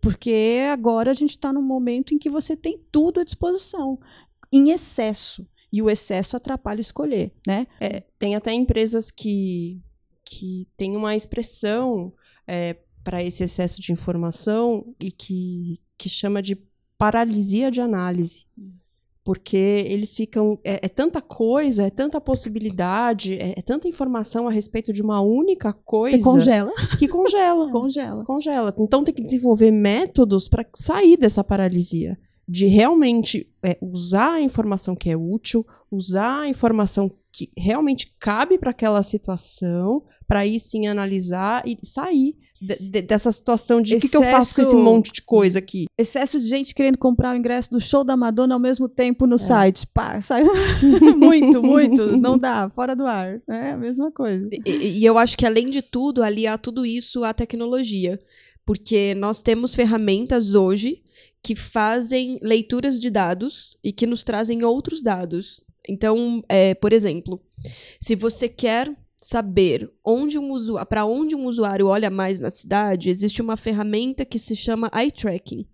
Porque 0.00 0.62
agora 0.68 1.12
a 1.12 1.14
gente 1.14 1.30
está 1.30 1.52
num 1.52 1.62
momento 1.62 2.12
em 2.12 2.18
que 2.18 2.28
você 2.28 2.56
tem 2.56 2.80
tudo 2.90 3.20
à 3.20 3.24
disposição, 3.24 4.00
em 4.52 4.72
excesso. 4.72 5.46
E 5.72 5.80
o 5.80 5.88
excesso 5.88 6.36
atrapalha 6.36 6.80
escolher, 6.80 7.32
né? 7.46 7.68
É, 7.80 8.00
tem 8.18 8.34
até 8.34 8.52
empresas 8.52 9.12
que, 9.12 9.80
que 10.24 10.66
têm 10.76 10.96
uma 10.96 11.14
expressão 11.14 12.12
é, 12.48 12.76
para 13.04 13.22
esse 13.22 13.44
excesso 13.44 13.80
de 13.80 13.92
informação 13.92 14.92
e 14.98 15.12
que, 15.12 15.80
que 15.96 16.08
chama 16.08 16.42
de 16.42 16.58
paralisia 16.98 17.70
de 17.70 17.80
análise. 17.80 18.44
Porque 19.24 19.56
eles 19.56 20.14
ficam. 20.14 20.58
É, 20.64 20.86
é, 20.86 20.88
tanta 20.88 21.20
coisa, 21.20 21.84
é 21.84 21.90
tanta 21.90 22.20
possibilidade, 22.20 23.34
é, 23.34 23.54
é, 23.56 23.62
tanta 23.62 23.86
informação 23.86 24.48
a 24.48 24.50
respeito 24.50 24.92
de 24.92 25.00
uma 25.00 25.20
única 25.20 25.72
coisa. 25.72 26.18
Que 26.18 26.24
congela. 26.24 26.72
Que 26.98 27.08
congela. 27.08 27.70
congela. 27.72 28.24
Congela. 28.24 28.74
Então 28.78 29.04
tem 29.04 29.14
que 29.14 29.22
desenvolver 29.22 29.70
métodos 29.70 30.48
para 30.48 30.66
sair 30.74 31.16
dessa 31.16 31.44
paralisia. 31.44 32.18
De 32.48 32.66
realmente 32.66 33.48
é, 33.62 33.78
usar 33.80 34.34
a 34.34 34.42
informação 34.42 34.96
que 34.96 35.08
é 35.08 35.16
útil, 35.16 35.64
usar 35.90 36.40
a 36.40 36.48
informação 36.48 37.10
que 37.30 37.50
realmente 37.56 38.14
cabe 38.18 38.58
para 38.58 38.72
aquela 38.72 39.02
situação, 39.02 40.02
para 40.26 40.40
aí 40.40 40.58
sim 40.58 40.88
analisar 40.88 41.62
e 41.66 41.78
sair 41.82 42.36
de, 42.62 43.02
dessa 43.02 43.32
situação 43.32 43.82
de 43.82 43.96
o 43.96 44.00
que, 44.00 44.08
que, 44.08 44.16
eu 44.16 44.22
faço 44.22 44.54
com 44.54 44.62
esse 44.62 44.76
monte 44.76 45.10
de 45.12 45.22
coisa 45.22 45.58
aqui. 45.58 45.86
Excesso 45.98 46.38
de 46.38 46.46
gente 46.46 46.74
querendo 46.74 46.96
comprar 46.96 47.34
o 47.34 47.38
ingresso 47.38 47.70
do 47.70 47.80
show 47.80 48.04
da 48.04 48.16
Madonna 48.16 48.54
ao 48.54 48.60
mesmo 48.60 48.88
tempo 48.88 49.26
no 49.26 49.34
é. 49.34 49.38
site. 49.38 49.86
Pá, 49.88 50.20
sai. 50.20 50.44
muito, 51.18 51.60
muito. 51.60 52.16
Não 52.16 52.38
dá, 52.38 52.70
fora 52.70 52.94
do 52.94 53.04
ar. 53.04 53.40
É 53.48 53.72
a 53.72 53.76
mesma 53.76 54.12
coisa. 54.12 54.48
E, 54.64 55.00
e 55.00 55.04
eu 55.04 55.18
acho 55.18 55.36
que, 55.36 55.44
além 55.44 55.70
de 55.70 55.82
tudo, 55.82 56.22
aliar 56.22 56.58
tudo 56.58 56.86
isso 56.86 57.24
à 57.24 57.34
tecnologia. 57.34 58.20
Porque 58.64 59.12
nós 59.16 59.42
temos 59.42 59.74
ferramentas 59.74 60.54
hoje 60.54 61.02
que 61.42 61.56
fazem 61.56 62.38
leituras 62.40 63.00
de 63.00 63.10
dados 63.10 63.76
e 63.82 63.92
que 63.92 64.06
nos 64.06 64.22
trazem 64.22 64.62
outros 64.62 65.02
dados. 65.02 65.64
Então, 65.88 66.44
é, 66.48 66.74
por 66.74 66.92
exemplo, 66.92 67.40
se 68.00 68.14
você 68.14 68.48
quer 68.48 68.94
saber 69.22 69.88
onde 70.04 70.36
um 70.38 70.52
para 70.88 71.06
onde 71.06 71.36
um 71.36 71.46
usuário 71.46 71.86
olha 71.86 72.10
mais 72.10 72.40
na 72.40 72.50
cidade, 72.50 73.08
existe 73.08 73.40
uma 73.40 73.56
ferramenta 73.56 74.24
que 74.24 74.38
se 74.38 74.56
chama 74.56 74.90
eye 74.92 75.12
tracking, 75.12 75.64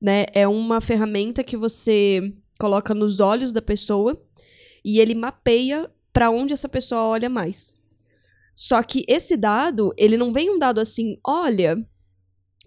né? 0.00 0.24
É 0.32 0.48
uma 0.48 0.80
ferramenta 0.80 1.44
que 1.44 1.56
você 1.56 2.34
coloca 2.58 2.94
nos 2.94 3.20
olhos 3.20 3.52
da 3.52 3.60
pessoa 3.60 4.20
e 4.82 4.98
ele 4.98 5.14
mapeia 5.14 5.90
para 6.12 6.30
onde 6.30 6.54
essa 6.54 6.68
pessoa 6.68 7.02
olha 7.02 7.28
mais. 7.28 7.76
Só 8.54 8.82
que 8.82 9.04
esse 9.06 9.36
dado, 9.36 9.92
ele 9.96 10.16
não 10.16 10.32
vem 10.32 10.50
um 10.50 10.58
dado 10.58 10.80
assim, 10.80 11.18
olha, 11.24 11.76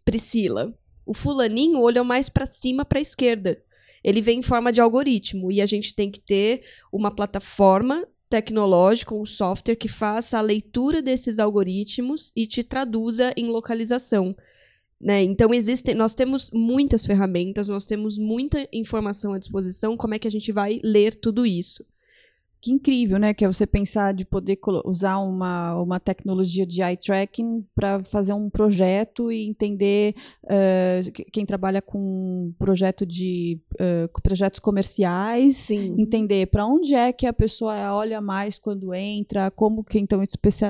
Priscila, 0.06 0.74
o 1.06 1.13
fulaninho 1.13 1.80
olhou 1.80 2.06
mais 2.06 2.30
para 2.30 2.46
cima, 2.46 2.86
para 2.86 3.01
esquerda. 3.01 3.62
Ele 4.04 4.22
vem 4.22 4.40
em 4.40 4.44
forma 4.44 4.72
de 4.72 4.80
algoritmo 4.80 5.51
e 5.51 5.60
a 5.60 5.66
gente 5.66 5.94
tem 5.96 6.12
que 6.12 6.22
ter 6.22 6.63
uma 6.92 7.13
plataforma 7.13 8.08
tecnológico, 8.32 9.22
um 9.22 9.26
software 9.26 9.76
que 9.76 9.90
faça 9.90 10.38
a 10.38 10.42
leitura 10.42 11.02
desses 11.02 11.38
algoritmos 11.38 12.32
e 12.34 12.48
te 12.48 12.64
traduza 12.64 13.34
em 13.36 13.48
localização. 13.50 14.34
Né? 15.00 15.22
Então 15.24 15.54
existem, 15.54 15.94
nós 15.94 16.16
temos 16.16 16.50
muitas 16.54 17.06
ferramentas, 17.06 17.68
nós 17.68 17.86
temos 17.86 18.18
muita 18.18 18.70
informação 18.72 19.34
à 19.34 19.38
disposição. 19.38 19.98
Como 19.98 20.14
é 20.14 20.20
que 20.20 20.30
a 20.30 20.32
gente 20.32 20.50
vai 20.54 20.80
ler 20.82 21.14
tudo 21.14 21.46
isso? 21.46 21.86
Que 22.62 22.72
incrível, 22.72 23.18
né? 23.18 23.34
Que 23.34 23.44
é 23.44 23.48
você 23.48 23.65
pensar 23.65 24.13
de 24.13 24.24
poder 24.24 24.60
usar 24.86 25.18
uma, 25.18 25.75
uma 25.82 26.00
tecnologia 26.00 26.65
de 26.65 26.82
eye 26.82 26.96
tracking 26.96 27.65
para 27.74 28.03
fazer 28.06 28.34
um 28.34 28.50
projeto 28.50 29.32
e 29.32 29.48
entender 29.48 30.13
uh, 30.44 31.12
quem 31.32 31.46
trabalha 31.46 31.82
com 31.82 32.53
projeto 32.60 33.06
de 33.06 33.60
uh, 33.74 34.22
projetos 34.22 34.60
comerciais, 34.60 35.58
Sim. 35.58 35.96
entender 35.98 36.48
para 36.48 36.65
onde 36.65 36.94
é 36.94 37.12
que 37.12 37.25
a 37.25 37.34
pessoa 37.34 37.94
olha 37.96 38.22
mais 38.22 38.60
quando 38.60 38.94
entra, 38.94 39.50
como 39.50 39.84
que 39.84 40.00
então 40.00 40.22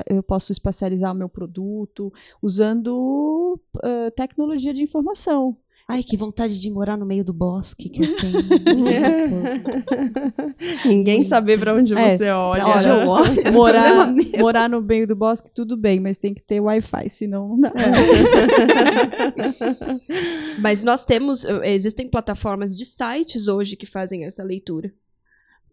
eu 0.08 0.22
posso 0.22 0.50
especializar 0.50 1.12
o 1.12 1.16
meu 1.16 1.28
produto 1.28 2.12
usando 2.40 3.60
uh, 3.76 4.10
tecnologia 4.16 4.72
de 4.72 4.82
informação. 4.82 5.56
Ai, 5.88 6.02
que 6.02 6.16
vontade 6.16 6.60
de 6.60 6.70
morar 6.70 6.96
no 6.96 7.04
meio 7.04 7.24
do 7.24 7.32
bosque 7.32 7.88
que 7.88 8.02
eu 8.02 8.16
tenho. 8.16 8.42
Ninguém 10.84 11.22
Sim. 11.22 11.28
saber 11.28 11.58
para 11.58 11.74
onde 11.74 11.94
é, 11.94 12.16
você 12.16 12.30
olha. 12.30 12.66
Onde 12.66 12.88
eu 12.88 13.08
olho. 13.08 13.52
Morar, 13.52 14.14
morar 14.38 14.68
no 14.68 14.80
meio 14.80 15.06
do 15.06 15.16
bosque, 15.16 15.50
tudo 15.52 15.76
bem, 15.76 16.00
mas 16.00 16.16
tem 16.16 16.32
que 16.32 16.42
ter 16.42 16.60
Wi-Fi, 16.60 17.10
senão 17.10 17.48
não 17.48 17.60
dá. 17.60 17.72
É. 17.76 17.82
mas 20.60 20.84
nós 20.84 21.04
temos, 21.04 21.44
existem 21.64 22.08
plataformas 22.08 22.74
de 22.76 22.84
sites 22.84 23.48
hoje 23.48 23.76
que 23.76 23.86
fazem 23.86 24.24
essa 24.24 24.44
leitura 24.44 24.92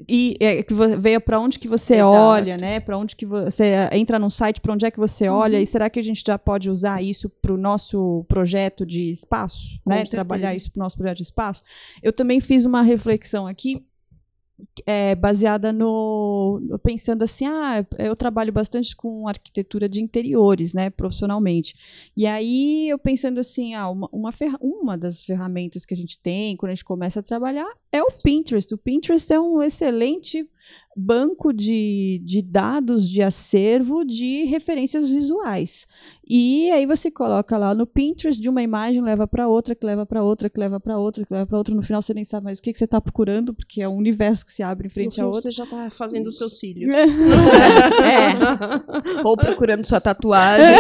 e 0.08 0.38
é, 0.40 0.64
que 0.64 0.74
veio 0.74 1.20
para 1.20 1.40
onde 1.40 1.60
que 1.60 1.68
você 1.68 1.96
Exato. 1.96 2.14
olha, 2.14 2.58
né? 2.58 2.80
Para 2.80 2.98
onde 2.98 3.16
que 3.16 3.26
você 3.26 3.90
entra 3.92 4.18
num 4.18 4.30
site, 4.30 4.62
para 4.62 4.74
onde 4.74 4.86
é 4.86 4.92
que 4.92 5.00
você 5.00 5.30
uhum. 5.30 5.36
olha? 5.36 5.60
E 5.60 5.68
será 5.68 5.90
que 5.90 6.00
a 6.00 6.04
gente 6.04 6.24
já 6.26 6.38
pode 6.38 6.70
usar 6.70 7.02
isso 7.04 7.30
para 7.30 7.54
o 7.54 7.58
nosso 7.58 8.26
projeto 8.28 8.86
de 8.86 9.12
espaço, 9.12 9.80
Com 9.84 9.90
né? 9.90 9.98
Certeza. 9.98 10.18
Trabalhar 10.18 10.56
isso 10.56 10.72
para 10.72 10.80
o 10.80 10.84
nosso 10.84 10.98
projeto 10.98 11.18
de 11.18 11.24
espaço? 11.24 11.64
Eu 12.02 12.14
também 12.14 12.40
fiz 12.40 12.66
uma 12.66 12.82
reflexão 12.82 13.48
aqui 13.48 13.86
é, 14.86 15.16
baseada 15.16 15.72
no 15.72 16.62
pensando 16.84 17.24
assim, 17.24 17.46
ah, 17.46 17.86
eu 17.98 18.16
trabalho 18.16 18.52
bastante 18.52 18.96
com 18.96 19.28
arquitetura 19.28 19.88
de 19.88 20.02
interiores, 20.02 20.74
né, 20.74 20.90
profissionalmente. 20.90 21.76
E 22.16 22.26
aí 22.26 22.90
eu 22.90 22.98
pensando 22.98 23.40
assim, 23.40 23.74
ah, 23.74 23.90
uma, 23.90 24.10
uma, 24.12 24.34
uma 24.62 24.98
das 24.98 25.24
ferramentas 25.24 25.86
que 25.86 25.94
a 25.94 25.98
gente 25.98 26.20
tem 26.20 26.56
quando 26.56 26.72
a 26.72 26.76
gente 26.76 26.86
começa 26.86 27.20
a 27.20 27.24
trabalhar 27.24 27.70
é 27.92 28.02
o 28.02 28.12
Pinterest. 28.24 28.74
O 28.74 28.78
Pinterest 28.78 29.32
é 29.32 29.40
um 29.40 29.62
excelente 29.62 30.48
banco 31.00 31.54
de, 31.54 32.22
de 32.24 32.42
dados 32.42 33.10
de 33.10 33.22
acervo 33.22 34.04
de 34.04 34.46
referências 34.46 35.10
visuais. 35.10 35.88
E 36.28 36.70
aí 36.70 36.86
você 36.86 37.10
coloca 37.10 37.58
lá 37.58 37.74
no 37.74 37.88
Pinterest 37.88 38.40
de 38.40 38.48
uma 38.48 38.62
imagem, 38.62 39.02
leva 39.02 39.26
para 39.28 39.48
outra, 39.48 39.74
que 39.74 39.84
leva 39.84 40.06
para 40.06 40.22
outra, 40.22 40.48
que 40.48 40.60
leva 40.60 40.80
para 40.80 41.00
outra, 41.00 41.26
que 41.26 41.34
leva 41.34 41.48
para 41.48 41.58
outra. 41.58 41.74
No 41.74 41.82
final 41.82 42.04
você 42.04 42.14
nem 42.14 42.24
sabe 42.24 42.44
mais 42.44 42.60
o 42.60 42.62
que, 42.62 42.72
que 42.72 42.78
você 42.78 42.86
está 42.86 43.02
procurando, 43.02 43.52
porque 43.52 43.82
é 43.82 43.90
um 43.90 43.96
universo 43.96 44.46
que 44.46 44.52
se 44.52 44.62
abre 44.62 44.86
em 44.86 44.90
frente 44.92 45.20
a 45.20 45.26
outra. 45.26 45.42
Você 45.42 45.52
já 45.52 45.64
está 45.64 45.90
fazendo 45.90 46.28
os 46.28 46.38
seus 46.38 46.60
cílios. 46.60 46.94
é. 48.04 49.24
Ou 49.24 49.36
procurando 49.36 49.86
sua 49.86 50.00
tatuagem. 50.00 50.76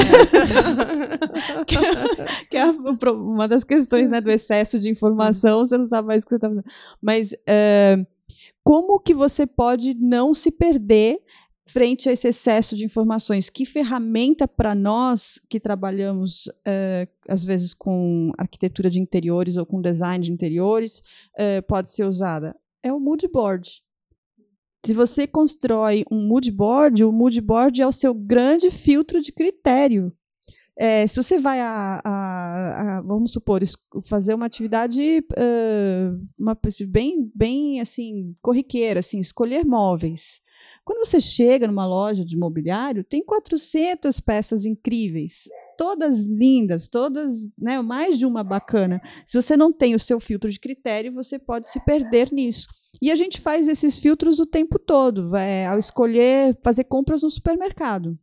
que, 1.65 1.77
é, 1.77 2.45
que 2.51 2.57
é 2.57 2.65
uma 2.65 3.47
das 3.47 3.63
questões 3.63 4.07
né, 4.07 4.21
do 4.21 4.29
excesso 4.29 4.77
de 4.77 4.87
informação, 4.87 5.61
Sim. 5.61 5.67
você 5.67 5.77
não 5.79 5.87
sabe 5.87 6.07
mais 6.09 6.21
o 6.21 6.25
que 6.27 6.29
você 6.29 6.35
está 6.35 6.47
fazendo. 6.47 6.65
Mas. 7.01 7.31
Uh, 7.33 8.18
como 8.63 8.99
que 8.99 9.13
você 9.13 9.45
pode 9.45 9.93
não 9.93 10.33
se 10.33 10.51
perder 10.51 11.19
frente 11.67 12.09
a 12.09 12.11
esse 12.11 12.27
excesso 12.27 12.75
de 12.75 12.85
informações? 12.85 13.49
Que 13.49 13.65
ferramenta 13.65 14.47
para 14.47 14.73
nós 14.73 15.39
que 15.49 15.59
trabalhamos, 15.59 16.47
uh, 16.47 17.07
às 17.27 17.43
vezes, 17.43 17.73
com 17.73 18.31
arquitetura 18.37 18.89
de 18.89 18.99
interiores 18.99 19.57
ou 19.57 19.65
com 19.65 19.81
design 19.81 20.23
de 20.23 20.31
interiores, 20.31 20.99
uh, 21.35 21.61
pode 21.67 21.91
ser 21.91 22.05
usada? 22.05 22.55
É 22.83 22.91
o 22.91 22.99
mood 22.99 23.27
board. 23.27 23.83
Se 24.85 24.93
você 24.93 25.27
constrói 25.27 26.05
um 26.09 26.25
mood 26.25 26.49
board, 26.51 27.03
o 27.03 27.11
mood 27.11 27.39
board 27.41 27.81
é 27.81 27.87
o 27.87 27.91
seu 27.91 28.13
grande 28.13 28.71
filtro 28.71 29.21
de 29.21 29.31
critério. 29.31 30.13
É, 30.77 31.05
se 31.07 31.21
você 31.21 31.37
vai 31.37 31.59
a, 31.59 31.99
a, 32.01 32.18
a, 32.69 33.01
vamos 33.01 33.31
supor, 33.31 33.61
fazer 34.05 34.33
uma 34.33 34.45
atividade 34.45 35.19
uh, 35.31 36.27
uma, 36.37 36.57
bem, 36.87 37.31
bem 37.35 37.79
assim, 37.79 38.33
corriqueira, 38.41 38.99
assim, 38.99 39.19
escolher 39.19 39.65
móveis. 39.65 40.41
Quando 40.83 41.05
você 41.05 41.19
chega 41.19 41.67
numa 41.67 41.85
loja 41.85 42.25
de 42.25 42.35
mobiliário, 42.35 43.03
tem 43.03 43.23
400 43.23 44.19
peças 44.19 44.65
incríveis, 44.65 45.43
todas 45.77 46.23
lindas, 46.25 46.87
todas, 46.87 47.31
né, 47.57 47.79
mais 47.81 48.17
de 48.17 48.25
uma 48.25 48.43
bacana. 48.43 48.99
Se 49.27 49.39
você 49.39 49.55
não 49.55 49.71
tem 49.71 49.93
o 49.93 49.99
seu 49.99 50.19
filtro 50.19 50.49
de 50.49 50.59
critério, 50.59 51.13
você 51.13 51.37
pode 51.37 51.71
se 51.71 51.79
perder 51.85 52.31
nisso. 52.31 52.67
E 53.01 53.11
a 53.11 53.15
gente 53.15 53.39
faz 53.39 53.67
esses 53.67 53.99
filtros 53.99 54.39
o 54.39 54.47
tempo 54.47 54.79
todo, 54.79 55.35
é, 55.35 55.67
ao 55.67 55.77
escolher 55.77 56.57
fazer 56.63 56.85
compras 56.85 57.21
no 57.21 57.29
supermercado. 57.29 58.17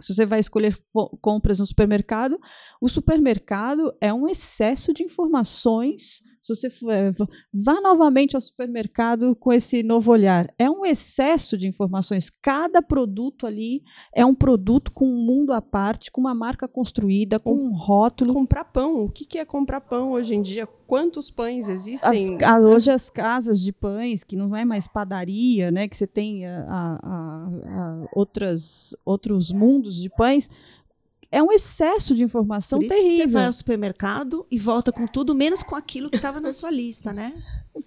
Se 0.00 0.14
você 0.14 0.26
vai 0.26 0.40
escolher 0.40 0.78
compras 1.20 1.58
no 1.58 1.66
supermercado, 1.66 2.38
o 2.80 2.88
supermercado 2.88 3.94
é 4.00 4.12
um 4.12 4.28
excesso 4.28 4.92
de 4.92 5.02
informações. 5.02 6.20
Se 6.46 6.54
você 6.54 6.70
for, 6.70 6.92
é, 6.92 7.12
vá 7.52 7.80
novamente 7.80 8.36
ao 8.36 8.40
supermercado 8.40 9.34
com 9.34 9.52
esse 9.52 9.82
novo 9.82 10.12
olhar, 10.12 10.48
é 10.56 10.70
um 10.70 10.86
excesso 10.86 11.58
de 11.58 11.66
informações. 11.66 12.30
Cada 12.40 12.80
produto 12.80 13.48
ali 13.48 13.82
é 14.14 14.24
um 14.24 14.32
produto 14.32 14.92
com 14.92 15.08
um 15.08 15.26
mundo 15.26 15.52
à 15.52 15.60
parte, 15.60 16.08
com 16.12 16.20
uma 16.20 16.36
marca 16.36 16.68
construída, 16.68 17.40
com 17.40 17.52
um 17.52 17.74
rótulo. 17.76 18.32
Comprar 18.32 18.64
pão. 18.66 19.06
O 19.06 19.10
que 19.10 19.36
é 19.36 19.44
comprar 19.44 19.80
pão 19.80 20.12
hoje 20.12 20.36
em 20.36 20.42
dia? 20.42 20.68
Quantos 20.86 21.32
pães 21.32 21.68
existem? 21.68 22.38
As, 22.40 22.64
hoje 22.64 22.92
as 22.92 23.10
casas 23.10 23.60
de 23.60 23.72
pães, 23.72 24.22
que 24.22 24.36
não 24.36 24.54
é 24.54 24.64
mais 24.64 24.86
padaria, 24.86 25.72
né, 25.72 25.88
que 25.88 25.96
você 25.96 26.06
tem 26.06 26.46
a, 26.46 26.60
a, 26.68 26.98
a, 27.02 28.08
outras, 28.12 28.96
outros 29.04 29.50
mundos 29.50 29.96
de 29.96 30.08
pães, 30.08 30.48
é 31.30 31.42
um 31.42 31.52
excesso 31.52 32.14
de 32.14 32.22
informação 32.22 32.78
terrível. 32.78 33.10
Você 33.10 33.26
vai 33.26 33.46
ao 33.46 33.52
supermercado 33.52 34.46
e 34.50 34.58
volta 34.58 34.92
com 34.92 35.06
tudo, 35.06 35.34
menos 35.34 35.62
com 35.62 35.74
aquilo 35.74 36.10
que 36.10 36.16
estava 36.16 36.40
na 36.40 36.52
sua 36.52 36.70
lista, 36.70 37.12
né? 37.12 37.34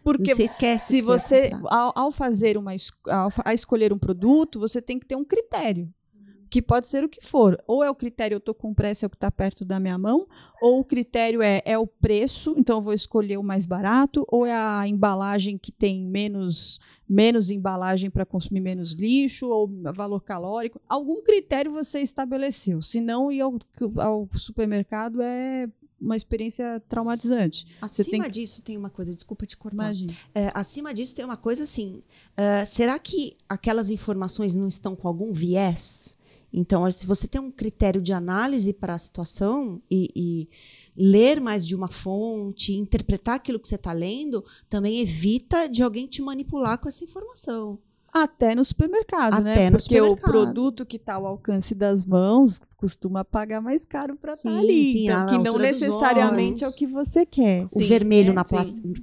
Porque 0.03 0.35
você 0.35 0.43
esquece. 0.43 0.87
Se 0.87 1.01
você, 1.01 1.51
ao, 1.65 1.91
ao, 1.95 2.11
fazer 2.11 2.57
uma, 2.57 2.71
ao, 3.07 3.31
a 3.43 3.53
escolher 3.53 3.93
um 3.93 3.99
produto, 3.99 4.59
você 4.59 4.81
tem 4.81 4.99
que 4.99 5.05
ter 5.05 5.15
um 5.15 5.25
critério 5.25 5.91
que 6.49 6.61
pode 6.61 6.87
ser 6.87 7.03
o 7.03 7.09
que 7.09 7.25
for. 7.25 7.61
Ou 7.67 7.83
é 7.83 7.89
o 7.89 7.95
critério, 7.95 8.35
eu 8.35 8.39
estou 8.39 8.53
com 8.53 8.73
pressa, 8.73 9.05
é 9.05 9.07
o 9.07 9.09
que 9.09 9.15
está 9.15 9.29
perto 9.29 9.63
da 9.63 9.79
minha 9.79 9.97
mão, 9.97 10.27
ou 10.61 10.79
o 10.79 10.83
critério 10.83 11.41
é, 11.41 11.61
é 11.63 11.77
o 11.77 11.85
preço, 11.85 12.55
então 12.57 12.77
eu 12.77 12.81
vou 12.81 12.93
escolher 12.93 13.37
o 13.37 13.43
mais 13.43 13.65
barato, 13.65 14.25
ou 14.27 14.45
é 14.45 14.53
a 14.53 14.87
embalagem 14.87 15.57
que 15.57 15.71
tem 15.71 16.03
menos, 16.03 16.79
menos 17.07 17.51
embalagem 17.51 18.09
para 18.09 18.25
consumir 18.25 18.61
menos 18.61 18.93
lixo, 18.93 19.47
ou 19.47 19.69
valor 19.93 20.21
calórico. 20.21 20.81
Algum 20.89 21.21
critério 21.21 21.71
você 21.71 21.99
estabeleceu, 21.99 22.81
senão 22.81 23.31
ir 23.31 23.41
ao, 23.41 23.59
ao 23.97 24.27
supermercado 24.33 25.21
é 25.21 25.69
uma 26.01 26.15
experiência 26.15 26.81
traumatizante. 26.87 27.67
Acima 27.81 28.23
tem... 28.23 28.31
disso 28.31 28.63
tem 28.63 28.77
uma 28.77 28.89
coisa, 28.89 29.13
desculpa 29.13 29.45
te 29.45 29.57
cortar. 29.57 29.93
É, 30.33 30.49
acima 30.53 30.93
disso 30.93 31.15
tem 31.15 31.25
uma 31.25 31.37
coisa 31.37 31.63
assim, 31.63 32.01
uh, 32.37 32.65
será 32.65 32.97
que 32.97 33.35
aquelas 33.47 33.89
informações 33.89 34.55
não 34.55 34.67
estão 34.67 34.95
com 34.95 35.07
algum 35.07 35.33
viés? 35.33 36.17
Então, 36.51 36.89
se 36.91 37.05
você 37.05 37.27
tem 37.27 37.39
um 37.39 37.51
critério 37.51 38.01
de 38.01 38.11
análise 38.11 38.73
para 38.73 38.93
a 38.95 38.97
situação 38.97 39.81
e, 39.89 40.11
e 40.15 40.49
ler 40.97 41.39
mais 41.39 41.65
de 41.65 41.75
uma 41.75 41.87
fonte, 41.89 42.73
interpretar 42.73 43.35
aquilo 43.35 43.59
que 43.59 43.67
você 43.67 43.75
está 43.75 43.93
lendo, 43.93 44.43
também 44.69 44.99
evita 44.99 45.67
de 45.69 45.83
alguém 45.83 46.07
te 46.07 46.21
manipular 46.21 46.77
com 46.79 46.87
essa 46.87 47.03
informação. 47.03 47.77
Até 48.11 48.55
no 48.55 48.65
supermercado, 48.65 49.39
né? 49.43 49.51
Até 49.51 49.69
no 49.69 49.77
Porque 49.77 50.01
o 50.01 50.15
supermercado. 50.15 50.31
produto 50.31 50.83
que 50.83 50.97
está 50.97 51.13
ao 51.13 51.27
alcance 51.27 51.75
das 51.75 52.03
mãos 52.03 52.59
costuma 52.75 53.23
pagar 53.23 53.61
mais 53.61 53.85
caro 53.85 54.15
para 54.19 54.33
estar 54.33 54.49
Sim, 54.49 54.57
ali. 54.57 54.85
sim, 54.87 55.07
então, 55.07 55.27
que 55.27 55.37
não 55.37 55.59
necessariamente 55.59 56.63
é 56.63 56.67
o 56.67 56.73
que 56.73 56.87
você 56.87 57.23
quer. 57.23 57.65
o 57.65 57.79
Sim, 57.79 57.85
vermelho 57.85 58.31
é, 58.31 58.33
na 58.33 58.43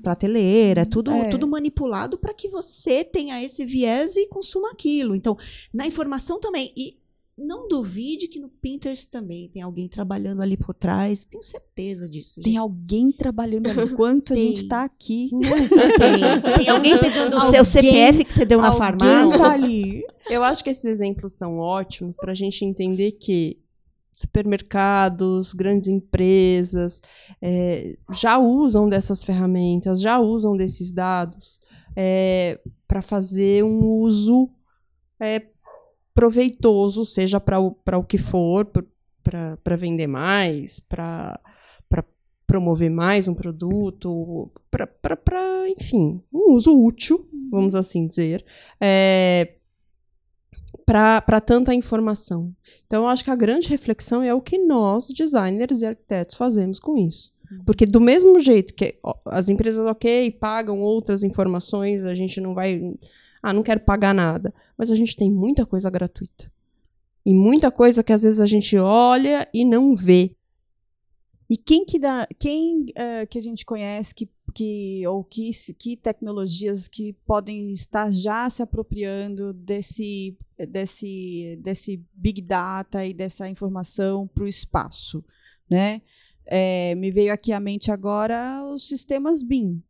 prateleira, 0.03 0.81
é 0.81 0.85
tudo, 0.85 1.13
É. 1.13 1.29
tudo 1.29 1.47
manipulado 1.47 2.19
para 2.19 2.35
que 2.35 2.49
você 2.49 3.05
tenha 3.05 3.41
esse 3.41 3.65
viés 3.65 4.17
e 4.17 4.27
consuma 4.27 4.73
aquilo. 4.73 5.15
Então, 5.15 5.39
na 5.73 5.87
informação 5.87 6.41
também. 6.41 6.73
E 6.77 6.97
não 7.37 7.69
duvide 7.69 8.29
que 8.29 8.41
no 8.41 8.49
Pinterest 8.49 9.11
também 9.11 9.49
tem 9.51 9.61
alguém 9.61 9.89
trabalhando 9.89 10.41
ali 10.41 10.57
por 10.57 10.75
trás. 10.75 11.25
Tenho 11.27 11.43
certeza 11.43 12.09
disso. 12.09 12.37
Tem 12.37 12.53
gente. 12.53 12.57
alguém 12.57 13.13
trabalhando 13.13 13.69
ali 13.69 13.83
enquanto 13.83 14.33
a 14.33 14.35
Tem. 14.37 14.49
gente 14.49 14.63
está 14.63 14.85
aqui. 14.85 15.29
Tem, 15.31 16.59
tem 16.59 16.69
alguém 16.71 16.99
pegando 16.99 17.37
o 17.37 17.41
seu 17.43 17.65
CPF 17.65 18.25
que 18.25 18.33
você 18.33 18.45
deu 18.47 18.61
na 18.61 18.73
farmácia. 18.73 19.39
tá 19.39 19.53
ali. 19.53 20.03
Eu 20.31 20.43
acho 20.43 20.65
que 20.65 20.71
esses 20.71 20.85
exemplos 20.87 21.35
são 21.35 21.59
ótimos 21.59 22.17
para 22.17 22.33
a 22.33 22.35
gente 22.35 22.65
entender 22.65 23.13
que 23.13 23.61
supermercados, 24.15 25.53
grandes 25.53 25.89
empresas 25.89 27.03
é, 27.43 27.99
já 28.15 28.39
usam 28.39 28.89
dessas 28.89 29.23
ferramentas, 29.23 30.01
já 30.01 30.19
usam 30.19 30.57
desses 30.57 30.91
dados 30.91 31.61
para 32.89 33.03
fazer 33.03 33.63
um 33.63 33.85
uso 33.85 34.51
é, 35.21 35.47
proveitoso, 36.17 37.05
seja 37.05 37.39
para 37.39 37.61
o, 37.61 37.73
pra 37.73 37.99
o 37.99 38.03
que 38.03 38.17
for, 38.17 38.67
para 39.23 39.77
vender 39.77 40.07
mais, 40.07 40.81
para 40.81 41.39
promover 42.47 42.91
mais 42.91 43.29
um 43.29 43.35
produto, 43.35 44.51
para, 44.71 45.69
enfim, 45.69 46.23
um 46.33 46.55
uso 46.55 46.73
útil, 46.73 47.29
vamos 47.51 47.75
assim 47.75 48.07
dizer. 48.07 48.43
É, 48.81 49.57
para 50.87 51.41
tanta 51.41 51.75
informação. 51.75 52.51
Então, 52.87 53.03
eu 53.03 53.09
acho 53.09 53.23
que 53.23 53.31
a 53.31 53.37
grande 53.37 53.69
reflexão 53.69 54.23
é 54.23 54.33
o 54.33 54.41
que 54.41 54.57
nós, 54.57 55.09
designers 55.09 55.83
e 55.83 55.87
arquitetos, 55.87 56.37
fazemos 56.37 56.79
com 56.79 56.97
isso. 56.97 57.35
Porque 57.67 57.85
do 57.85 58.01
mesmo 58.01 58.41
jeito 58.41 58.73
que 58.73 58.99
as 59.27 59.49
empresas, 59.49 59.85
ok, 59.85 60.31
pagam 60.33 60.81
outras 60.81 61.23
informações, 61.23 62.05
a 62.05 62.15
gente 62.15 62.41
não 62.41 62.55
vai. 62.55 62.81
Ah, 63.49 63.53
não 63.53 63.63
quero 63.63 63.79
pagar 63.79 64.13
nada. 64.13 64.53
Mas 64.77 64.91
a 64.91 64.97
gente 64.97 65.15
tem 65.15 65.31
muita 65.31 65.65
coisa 65.65 65.89
gratuita. 65.89 66.51
E 67.25 67.33
muita 67.33 67.71
coisa 67.71 68.03
que 68.03 68.13
às 68.13 68.25
vezes 68.25 68.41
a 68.41 68.47
gente 68.47 68.77
olha 68.77 69.49
e 69.55 69.65
não 69.65 69.95
vê. 69.95 70.35
E 71.49 71.57
quem 71.57 71.85
que 71.85 71.97
dá, 71.97 72.27
quem 72.41 72.87
eh, 72.97 73.25
que 73.27 73.39
a 73.39 73.43
gente 73.43 73.65
conhece 73.65 74.13
que, 74.13 74.29
que 74.53 75.07
ou 75.07 75.23
que, 75.23 75.49
que 75.79 75.97
tecnologias 75.97 76.89
que 76.89 77.13
podem 77.25 77.73
estar 77.73 78.13
já 78.13 78.51
se 78.51 78.65
apropriando 78.65 79.53
desse 79.53 80.37
desse 80.69 81.57
desse 81.63 82.03
big 82.13 82.43
data 82.43 83.07
e 83.07 83.15
dessa 83.15 83.49
informação 83.49 84.27
para 84.27 84.43
o 84.43 84.49
espaço, 84.49 85.25
né? 85.71 86.03
Eh, 86.47 86.97
me 86.97 87.13
veio 87.13 87.33
aqui 87.33 87.53
à 87.53 87.61
mente 87.61 87.93
agora 87.93 88.65
os 88.65 88.89
sistemas 88.89 89.41
BIM, 89.41 89.81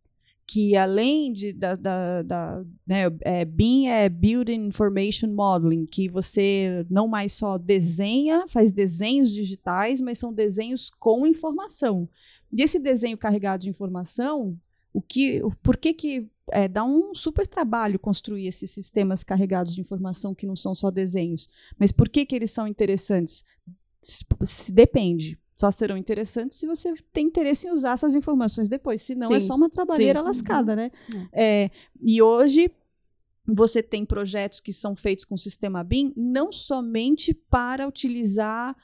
que 0.47 0.77
além 0.77 1.33
de 1.33 1.53
da, 1.53 1.75
da, 1.75 2.23
da 2.23 2.65
né, 2.87 3.05
é, 3.23 3.45
BIM 3.45 3.89
é 3.89 4.09
Building 4.09 4.67
Information 4.67 5.29
Modeling, 5.29 5.87
que 5.87 6.09
você 6.09 6.87
não 6.89 7.09
mais 7.09 7.33
só 7.33 7.59
desenha, 7.59 8.47
faz 8.49 8.71
desenhos 8.71 9.33
digitais, 9.33 10.01
mas 10.01 10.19
são 10.19 10.33
desenhos 10.33 10.89
com 10.89 11.27
informação. 11.27 12.09
E 12.53 12.63
esse 12.63 12.79
desenho 12.79 13.19
carregado 13.19 13.65
de 13.65 13.69
informação, 13.69 14.57
o 14.93 15.03
que, 15.03 15.43
o, 15.43 15.51
por 15.63 15.77
que 15.77 15.93
que 15.93 16.29
é, 16.53 16.69
dá 16.69 16.85
um 16.85 17.13
super 17.13 17.47
trabalho 17.47 17.99
construir 17.99 18.47
esses 18.47 18.71
sistemas 18.71 19.25
carregados 19.25 19.75
de 19.75 19.81
informação 19.81 20.33
que 20.33 20.47
não 20.47 20.55
são 20.55 20.77
só 20.77 20.93
desenhos? 20.93 21.49
Mas 21.77 21.91
por 21.91 22.09
que 22.09 22.25
que 22.25 22.37
eles 22.37 22.53
são 22.53 22.69
interessantes? 22.69 23.45
Depende. 24.73 25.37
Só 25.57 25.71
serão 25.71 25.97
interessantes 25.97 26.59
se 26.59 26.67
você 26.67 26.93
tem 27.13 27.27
interesse 27.27 27.67
em 27.67 27.71
usar 27.71 27.93
essas 27.93 28.15
informações 28.15 28.69
depois. 28.69 29.03
Senão 29.03 29.35
é 29.35 29.41
Sim, 29.41 29.47
só 29.47 29.55
uma 29.55 29.71
trabalheira 29.71 30.21
sim. 30.21 30.27
lascada, 30.27 30.77
né? 30.77 30.91
É, 31.33 31.71
e 32.01 32.21
hoje 32.21 32.71
você 33.47 33.83
tem 33.83 34.05
projetos 34.05 34.61
que 34.61 34.73
são 34.73 34.97
feitos 34.97 35.25
com 35.25 35.35
o 35.35 35.39
sistema 35.39 35.85
BIM 35.85 36.13
não 36.17 36.53
somente 36.53 37.33
para 37.33 37.87
utilizar 37.87 38.77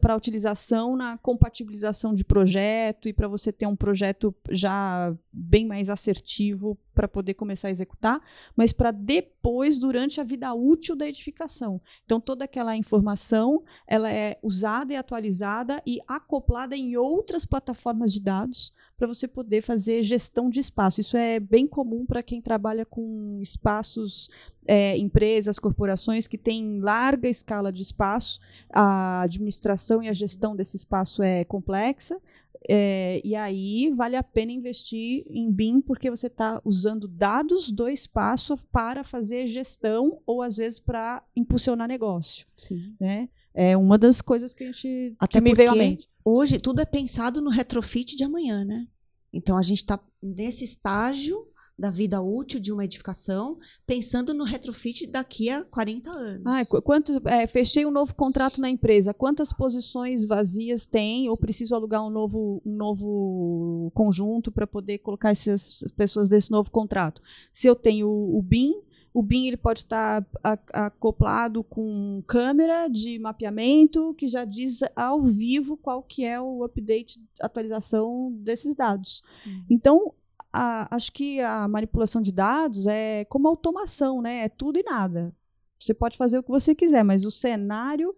para 0.00 0.16
utilização 0.16 0.96
na 0.96 1.18
compatibilização 1.18 2.14
de 2.14 2.24
projeto 2.24 3.08
e 3.08 3.12
para 3.12 3.28
você 3.28 3.52
ter 3.52 3.66
um 3.66 3.76
projeto 3.76 4.34
já 4.50 5.14
bem 5.32 5.66
mais 5.66 5.88
assertivo 5.88 6.78
para 6.94 7.06
poder 7.06 7.34
começar 7.34 7.68
a 7.68 7.70
executar, 7.70 8.20
mas 8.56 8.72
para 8.72 8.90
depois 8.90 9.78
durante 9.78 10.20
a 10.20 10.24
vida 10.24 10.52
útil 10.52 10.96
da 10.96 11.06
edificação. 11.06 11.80
Então 12.04 12.20
toda 12.20 12.44
aquela 12.44 12.76
informação 12.76 13.62
ela 13.86 14.10
é 14.10 14.36
usada 14.42 14.92
e 14.92 14.96
atualizada 14.96 15.80
e 15.86 16.00
acoplada 16.08 16.76
em 16.76 16.96
outras 16.96 17.44
plataformas 17.44 18.12
de 18.12 18.20
dados 18.20 18.72
para 18.98 19.06
você 19.06 19.28
poder 19.28 19.62
fazer 19.62 20.02
gestão 20.02 20.50
de 20.50 20.58
espaço. 20.58 21.00
Isso 21.00 21.16
é 21.16 21.38
bem 21.38 21.68
comum 21.68 22.04
para 22.04 22.20
quem 22.22 22.42
trabalha 22.42 22.84
com 22.84 23.38
espaços, 23.40 24.28
é, 24.66 24.98
empresas, 24.98 25.58
corporações 25.60 26.26
que 26.26 26.36
têm 26.36 26.80
larga 26.80 27.28
escala 27.28 27.72
de 27.72 27.80
espaço. 27.80 28.40
A 28.70 29.22
administração 29.22 30.02
e 30.02 30.08
a 30.08 30.12
gestão 30.12 30.56
desse 30.56 30.76
espaço 30.76 31.22
é 31.22 31.44
complexa. 31.44 32.20
é, 32.68 33.20
e 33.24 33.36
aí 33.36 33.90
vale 33.94 34.16
a 34.16 34.22
pena 34.22 34.50
investir 34.50 35.24
em 35.30 35.50
BIM 35.50 35.80
porque 35.80 36.10
você 36.10 36.26
está 36.26 36.60
usando 36.64 37.06
dados 37.06 37.70
do 37.70 37.88
espaço 37.88 38.56
para 38.72 39.04
fazer 39.04 39.46
gestão 39.46 40.20
ou 40.26 40.42
às 40.42 40.56
vezes 40.56 40.80
para 40.80 41.22
impulsionar 41.36 41.86
negócio, 41.86 42.44
Sim. 42.56 42.96
né? 42.98 43.28
É 43.54 43.76
uma 43.76 43.96
das 43.96 44.20
coisas 44.20 44.54
que 44.54 44.64
a 44.64 44.66
gente 44.66 45.14
Até 45.18 45.40
me 45.40 45.54
veio 45.54 45.70
à 45.70 45.74
mente. 45.74 46.08
Hoje 46.30 46.58
tudo 46.58 46.80
é 46.80 46.84
pensado 46.84 47.40
no 47.40 47.50
retrofit 47.50 48.14
de 48.16 48.24
amanhã, 48.24 48.64
né? 48.64 48.86
Então 49.32 49.56
a 49.56 49.62
gente 49.62 49.78
está 49.78 49.98
nesse 50.22 50.64
estágio 50.64 51.46
da 51.78 51.90
vida 51.90 52.20
útil 52.20 52.58
de 52.58 52.72
uma 52.72 52.84
edificação, 52.84 53.56
pensando 53.86 54.34
no 54.34 54.42
retrofit 54.42 55.06
daqui 55.06 55.48
a 55.48 55.62
40 55.64 56.10
anos. 56.10 56.42
Ah, 56.44 56.64
qu- 56.66 56.82
quanto, 56.82 57.12
é, 57.28 57.46
fechei 57.46 57.86
um 57.86 57.90
novo 57.90 58.14
contrato 58.14 58.60
na 58.60 58.68
empresa. 58.68 59.14
Quantas 59.14 59.52
posições 59.52 60.26
vazias 60.26 60.86
tem? 60.86 61.30
Ou 61.30 61.38
preciso 61.38 61.74
alugar 61.76 62.04
um 62.04 62.10
novo, 62.10 62.60
um 62.66 62.74
novo 62.76 63.92
conjunto 63.94 64.50
para 64.50 64.66
poder 64.66 64.98
colocar 64.98 65.30
essas 65.30 65.84
pessoas 65.96 66.28
desse 66.28 66.50
novo 66.50 66.68
contrato? 66.70 67.22
Se 67.52 67.68
eu 67.68 67.76
tenho 67.76 68.08
o 68.08 68.42
BIM, 68.42 68.74
o 69.14 69.22
BIM 69.22 69.46
ele 69.48 69.56
pode 69.56 69.80
estar 69.80 70.24
acoplado 70.72 71.62
com 71.64 72.22
câmera 72.26 72.88
de 72.88 73.18
mapeamento 73.18 74.14
que 74.14 74.28
já 74.28 74.44
diz 74.44 74.80
ao 74.94 75.22
vivo 75.22 75.76
qual 75.76 76.02
que 76.02 76.24
é 76.24 76.40
o 76.40 76.64
update, 76.64 77.20
atualização 77.40 78.32
desses 78.32 78.74
dados. 78.74 79.22
Então, 79.70 80.12
a- 80.52 80.94
acho 80.94 81.12
que 81.12 81.40
a 81.40 81.66
manipulação 81.68 82.22
de 82.22 82.32
dados 82.32 82.86
é 82.86 83.24
como 83.26 83.48
automação, 83.48 84.20
né? 84.22 84.44
É 84.44 84.48
tudo 84.48 84.78
e 84.78 84.82
nada. 84.82 85.34
Você 85.80 85.94
pode 85.94 86.16
fazer 86.16 86.38
o 86.38 86.42
que 86.42 86.50
você 86.50 86.74
quiser, 86.74 87.02
mas 87.04 87.24
o 87.24 87.30
cenário 87.30 88.14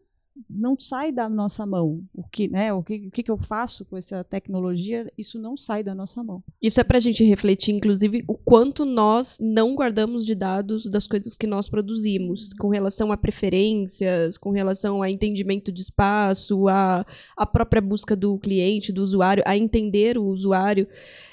não 0.48 0.78
sai 0.78 1.12
da 1.12 1.28
nossa 1.28 1.66
mão. 1.66 2.02
O 2.14 2.22
que, 2.22 2.48
né? 2.48 2.72
O 2.72 2.82
que, 2.82 3.06
o 3.06 3.10
que 3.10 3.30
eu 3.30 3.36
faço 3.36 3.84
com 3.84 3.96
essa 3.96 4.24
tecnologia? 4.24 5.10
Isso 5.16 5.38
não 5.38 5.56
sai 5.56 5.82
da 5.82 5.94
nossa 5.94 6.22
mão. 6.22 6.42
Isso 6.60 6.80
é 6.80 6.84
pra 6.84 6.98
gente 6.98 7.24
refletir, 7.24 7.74
inclusive, 7.74 8.24
o 8.26 8.34
quanto 8.34 8.84
nós 8.84 9.38
não 9.40 9.74
guardamos 9.74 10.24
de 10.24 10.34
dados 10.34 10.86
das 10.86 11.06
coisas 11.06 11.36
que 11.36 11.46
nós 11.46 11.68
produzimos, 11.68 12.52
com 12.54 12.68
relação 12.68 13.12
a 13.12 13.16
preferências, 13.16 14.38
com 14.38 14.50
relação 14.50 15.02
a 15.02 15.10
entendimento 15.10 15.72
de 15.72 15.80
espaço, 15.80 16.68
a, 16.68 17.04
a 17.36 17.46
própria 17.46 17.82
busca 17.82 18.14
do 18.16 18.38
cliente, 18.38 18.92
do 18.92 19.02
usuário, 19.02 19.42
a 19.46 19.56
entender 19.56 20.16
o 20.16 20.24
usuário. 20.24 20.86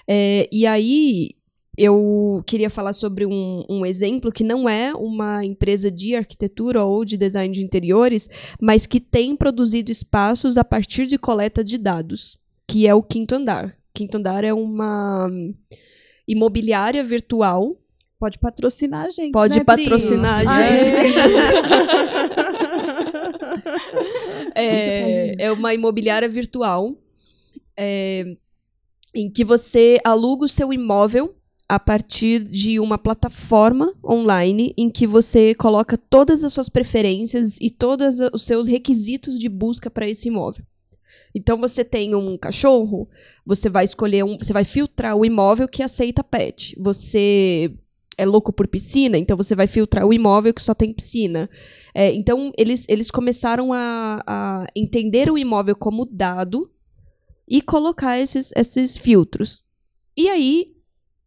É, 0.08 0.48
e 0.52 0.66
aí, 0.66 1.36
eu 1.78 2.44
queria 2.48 2.72
falar 2.72 2.92
sobre 2.92 3.24
um, 3.26 3.64
um 3.70 3.86
exemplo 3.86 4.32
que 4.32 4.44
não 4.44 4.68
é 4.68 4.96
uma 4.96 5.46
empresa 5.46 5.92
de 5.92 6.16
arquitetura 6.16 6.84
ou 6.84 7.06
de 7.06 7.16
design 7.16 7.54
de 7.54 7.64
interiores, 7.64 8.28
mas 8.60 8.88
que 8.88 9.00
tem 9.00 9.36
produzido 9.36 9.92
espaços 9.92 10.58
a 10.58 10.64
partir 10.64 11.06
de 11.06 11.20
coleta 11.20 11.64
de 11.64 11.78
dados, 11.78 12.40
que 12.68 12.88
é 12.88 12.96
o 12.96 13.04
Quinto 13.04 13.36
Andar. 13.36 13.78
Quinto 13.94 14.18
Andar 14.18 14.44
é 14.44 14.52
uma 14.52 15.30
imobiliária 16.28 17.04
virtual. 17.04 17.78
Pode 18.20 18.40
patrocinar 18.40 19.06
a 19.06 19.10
gente. 19.12 19.32
Pode 19.32 19.60
né, 19.60 19.64
Pri? 19.64 19.84
patrocinar 19.84 20.48
a 20.48 20.56
Aê! 20.58 20.78
É, 24.56 25.46
é 25.46 25.52
uma 25.52 25.74
imobiliária 25.74 26.28
virtual 26.28 26.96
é, 27.78 28.36
em 29.14 29.30
que 29.30 29.44
você 29.44 30.00
aluga 30.04 30.46
o 30.46 30.48
seu 30.48 30.74
imóvel 30.74 31.37
a 31.70 31.80
partir 31.80 32.46
de 32.46 32.80
uma 32.80 32.98
plataforma 32.98 33.94
online 34.04 34.74
em 34.78 34.90
que 34.90 35.06
você 35.06 35.54
coloca 35.54 35.98
todas 35.98 36.44
as 36.44 36.54
suas 36.54 36.70
preferências 36.70 37.58
e 37.60 37.70
todos 37.70 38.20
os 38.34 38.44
seus 38.44 38.68
requisitos 38.68 39.38
de 39.38 39.50
busca 39.50 39.90
para 39.90 40.08
esse 40.08 40.30
imóvel. 40.30 40.66
Então 41.36 41.58
você 41.58 41.84
tem 41.84 42.16
um 42.16 42.38
cachorro, 42.38 43.10
você 43.46 43.70
vai 43.70 43.84
escolher 43.84 44.24
um, 44.24 44.38
você 44.38 44.54
vai 44.54 44.64
filtrar 44.64 45.16
o 45.16 45.26
imóvel 45.26 45.68
que 45.68 45.84
aceita 45.84 46.24
pet. 46.24 46.76
Você 46.80 47.74
é 48.18 48.26
louco 48.26 48.52
por 48.52 48.68
piscina, 48.68 49.18
então 49.18 49.38
você 49.38 49.54
vai 49.54 49.68
filtrar 49.68 50.06
o 50.06 50.14
imóvel 50.14 50.54
que 50.54 50.62
só 50.62 50.74
tem 50.74 50.92
piscina. 50.92 51.50
É, 51.94 52.12
então, 52.14 52.52
eles, 52.58 52.86
eles 52.90 53.12
começaram 53.12 53.72
a, 53.72 54.24
a 54.26 54.68
entender 54.76 55.30
o 55.30 55.38
imóvel 55.38 55.76
como 55.76 56.06
dado 56.06 56.72
e 57.48 57.62
colocar 57.62 58.20
esses, 58.20 58.52
esses 58.56 58.98
filtros. 58.98 59.64
E 60.16 60.28
aí, 60.30 60.77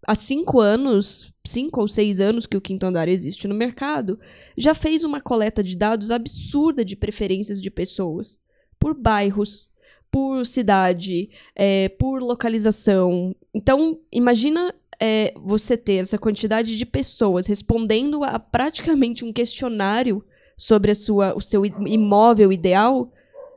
há 0.07 0.15
cinco 0.15 0.61
anos, 0.61 1.33
cinco 1.45 1.81
ou 1.81 1.89
seis 1.89 2.21
anos 2.21 2.47
que 2.47 2.57
o 2.57 2.61
quinto 2.61 2.87
andar 2.87 3.09
existe 3.09 3.47
no 3.47 3.55
mercado, 3.55 4.19
já 4.57 4.75
fez 4.75 5.05
uma 5.05 5.21
coleta 5.21 5.63
de 5.63 5.77
dados 5.77 6.11
absurda 6.11 6.85
de 6.85 6.97
preferências 6.97 7.61
de 7.61 7.71
pessoas 7.71 8.41
por 8.79 8.95
bairros, 8.95 9.71
por 10.11 10.47
cidade, 10.47 11.31
é, 11.55 11.89
por 11.89 12.21
localização. 12.21 13.35
Então, 13.55 13.99
imagina 14.11 14.75
é, 14.99 15.33
você 15.37 15.77
ter 15.77 15.97
essa 15.97 16.19
quantidade 16.19 16.77
de 16.77 16.87
pessoas 16.87 17.47
respondendo 17.47 18.25
a 18.25 18.39
praticamente 18.39 19.25
um 19.25 19.33
questionário 19.33 20.25
sobre 20.57 20.91
a 20.91 20.95
sua, 20.95 21.35
o 21.35 21.41
seu 21.41 21.65
imóvel 21.65 22.53
ideal. 22.53 23.13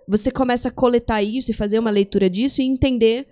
Você 0.07 0.31
começa 0.31 0.69
a 0.69 0.71
coletar 0.71 1.23
isso 1.23 1.51
e 1.51 1.53
fazer 1.53 1.79
uma 1.79 1.89
leitura 1.89 2.29
disso 2.29 2.61
e 2.61 2.65
entender 2.65 3.27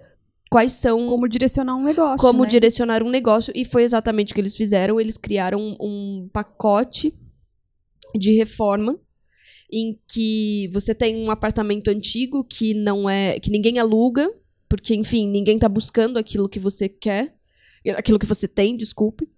quais 0.51 0.73
são 0.73 1.07
Como 1.07 1.29
direcionar 1.29 1.77
um 1.77 1.83
negócio. 1.83 2.17
como 2.17 2.43
né? 2.43 2.49
direcionar 2.49 3.01
um 3.01 3.09
negócio 3.09 3.53
e 3.55 3.63
foi 3.63 3.83
exatamente 3.83 4.31
o 4.31 4.35
que 4.35 4.41
eles 4.41 4.57
fizeram. 4.57 4.99
Eles 4.99 5.15
criaram 5.15 5.77
um, 5.79 6.29
pacote 6.31 7.17
de 8.13 8.33
reforma 8.33 8.99
em 9.71 9.97
que 10.05 10.69
você 10.73 10.93
tem 10.93 11.25
um 11.25 11.31
apartamento 11.31 11.87
antigo 11.87 12.43
que 12.43 12.73
não 12.73 13.09
é 13.09 13.39
que 13.39 13.49
ninguém 13.49 13.79
aluga, 13.79 14.29
porque 14.67 14.93
enfim, 14.93 15.25
ninguém 15.25 15.57
tá 15.57 15.69
buscando 15.69 16.19
aquilo 16.19 16.49
que 16.49 16.59
você 16.59 16.89
quer, 16.89 17.33
aquilo 17.95 18.19
que 18.19 18.25
você 18.25 18.45
tem, 18.45 18.75
desculpe. 18.75 19.29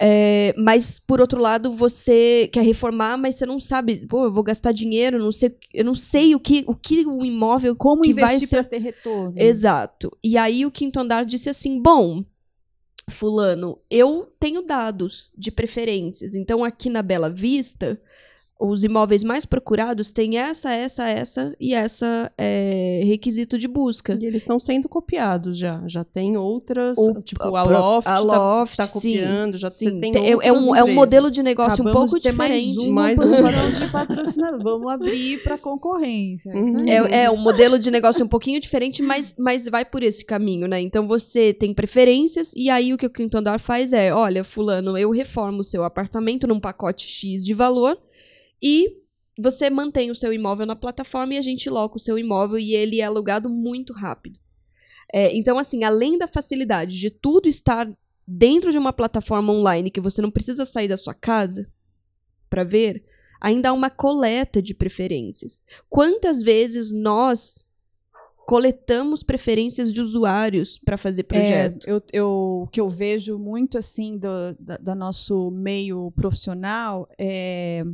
É, 0.00 0.52
mas 0.56 0.98
por 0.98 1.20
outro 1.20 1.40
lado, 1.40 1.74
você 1.74 2.48
quer 2.52 2.62
reformar, 2.62 3.16
mas 3.16 3.36
você 3.36 3.46
não 3.46 3.60
sabe, 3.60 4.06
pô, 4.08 4.24
eu 4.24 4.32
vou 4.32 4.42
gastar 4.42 4.72
dinheiro, 4.72 5.18
não 5.18 5.30
sei, 5.30 5.56
eu 5.72 5.84
não 5.84 5.94
sei 5.94 6.34
o 6.34 6.40
que 6.40 6.64
o 6.66 6.74
que 6.74 7.06
o 7.06 7.24
imóvel 7.24 7.76
Como 7.76 8.02
que 8.02 8.12
vai 8.12 8.36
investir 8.36 8.48
ser 8.48 8.56
para 8.56 8.70
ter 8.70 8.78
retorno. 8.78 9.34
Exato. 9.36 10.16
E 10.22 10.36
aí 10.36 10.66
o 10.66 10.70
quinto 10.70 10.98
andar 10.98 11.24
disse 11.24 11.48
assim: 11.48 11.80
bom, 11.80 12.24
Fulano, 13.10 13.78
eu 13.90 14.32
tenho 14.40 14.62
dados 14.62 15.32
de 15.36 15.50
preferências. 15.50 16.34
Então, 16.34 16.64
aqui 16.64 16.88
na 16.88 17.02
Bela 17.02 17.30
Vista, 17.30 18.00
os 18.58 18.84
imóveis 18.84 19.22
mais 19.24 19.44
procurados 19.44 20.12
têm 20.12 20.38
essa, 20.38 20.72
essa, 20.72 21.08
essa 21.08 21.54
e 21.60 21.74
essa 21.74 22.32
é, 22.38 23.02
requisito 23.04 23.58
de 23.58 23.66
busca. 23.66 24.16
E 24.20 24.24
eles 24.24 24.42
estão 24.42 24.58
sendo 24.60 24.88
copiados 24.88 25.58
já. 25.58 25.82
Já 25.86 26.04
tem 26.04 26.36
outras, 26.36 26.96
O- 26.96 27.20
tipo 27.20 27.42
a 27.42 27.60
a 27.60 27.64
Loft, 27.64 28.06
a 28.08 28.14
tá- 28.14 28.20
Loft, 28.20 28.76
tá, 28.76 28.84
sim, 28.84 28.92
copiando, 29.16 29.58
já 29.58 29.68
Sim, 29.68 30.00
tem 30.00 30.12
tem- 30.12 30.26
é, 30.26 30.30
é 30.30 30.52
um, 30.52 30.74
é 30.74 30.84
um 30.84 30.94
modelo 30.94 31.30
de 31.30 31.42
negócio 31.42 31.84
um 31.84 31.88
Acabamos 31.88 32.12
pouco 32.12 32.16
de 32.16 32.22
ter 32.22 32.30
diferente. 32.30 32.88
Mais, 32.90 33.18
um 33.18 33.42
Mais 33.42 33.74
um. 33.76 33.84
de 33.86 33.90
patrocinador. 33.92 34.62
Vamos 34.62 34.92
abrir 34.92 35.42
para 35.42 35.58
concorrência. 35.58 36.50
é 36.50 36.54
Uhum. 36.56 36.88
É, 36.88 37.24
é 37.24 37.30
um 37.30 37.36
modelo 37.36 37.78
de 37.78 37.90
negócio 37.90 38.24
um 38.24 38.28
pouquinho 38.28 38.60
diferente, 38.60 39.02
mas, 39.02 39.34
mas 39.38 39.66
vai 39.68 39.84
por 39.84 40.02
esse 40.02 40.24
caminho, 40.24 40.66
né? 40.68 40.80
Então 40.80 41.06
você 41.08 41.52
tem 41.52 41.74
preferências, 41.74 42.52
e 42.56 42.70
aí 42.70 42.94
o 42.94 42.96
que 42.98 43.06
o 43.06 43.10
quinto 43.10 43.36
andar 43.36 43.58
faz 43.58 43.92
é: 43.92 44.14
olha, 44.14 44.44
Fulano, 44.44 44.96
eu 44.96 45.10
reformo 45.10 45.60
o 45.60 45.64
seu 45.64 45.82
apartamento 45.84 46.46
num 46.46 46.60
pacote 46.60 47.06
X 47.06 47.44
de 47.44 47.52
valor 47.52 47.98
e 48.64 48.96
você 49.38 49.68
mantém 49.68 50.10
o 50.10 50.14
seu 50.14 50.32
imóvel 50.32 50.64
na 50.64 50.74
plataforma 50.74 51.34
e 51.34 51.38
a 51.38 51.42
gente 51.42 51.68
loca 51.68 51.96
o 51.96 52.00
seu 52.00 52.18
imóvel 52.18 52.58
e 52.58 52.74
ele 52.74 53.00
é 53.00 53.04
alugado 53.04 53.50
muito 53.50 53.92
rápido. 53.92 54.40
É, 55.12 55.36
então, 55.36 55.58
assim, 55.58 55.84
além 55.84 56.16
da 56.16 56.26
facilidade 56.26 56.98
de 56.98 57.10
tudo 57.10 57.46
estar 57.46 57.86
dentro 58.26 58.72
de 58.72 58.78
uma 58.78 58.92
plataforma 58.92 59.52
online 59.52 59.90
que 59.90 60.00
você 60.00 60.22
não 60.22 60.30
precisa 60.30 60.64
sair 60.64 60.88
da 60.88 60.96
sua 60.96 61.12
casa 61.12 61.70
para 62.48 62.64
ver, 62.64 63.04
ainda 63.38 63.68
há 63.68 63.72
uma 63.72 63.90
coleta 63.90 64.62
de 64.62 64.72
preferências. 64.72 65.62
Quantas 65.90 66.40
vezes 66.40 66.90
nós 66.90 67.66
coletamos 68.46 69.22
preferências 69.22 69.92
de 69.92 70.00
usuários 70.00 70.78
para 70.78 70.96
fazer 70.96 71.24
projeto? 71.24 71.86
É, 71.86 71.92
eu, 71.92 72.02
eu, 72.12 72.28
o 72.62 72.68
que 72.68 72.80
eu 72.80 72.88
vejo 72.88 73.38
muito 73.38 73.76
assim 73.76 74.16
do 74.16 74.54
da, 74.58 74.78
da 74.78 74.94
nosso 74.94 75.50
meio 75.50 76.10
profissional 76.12 77.06
é 77.18 77.84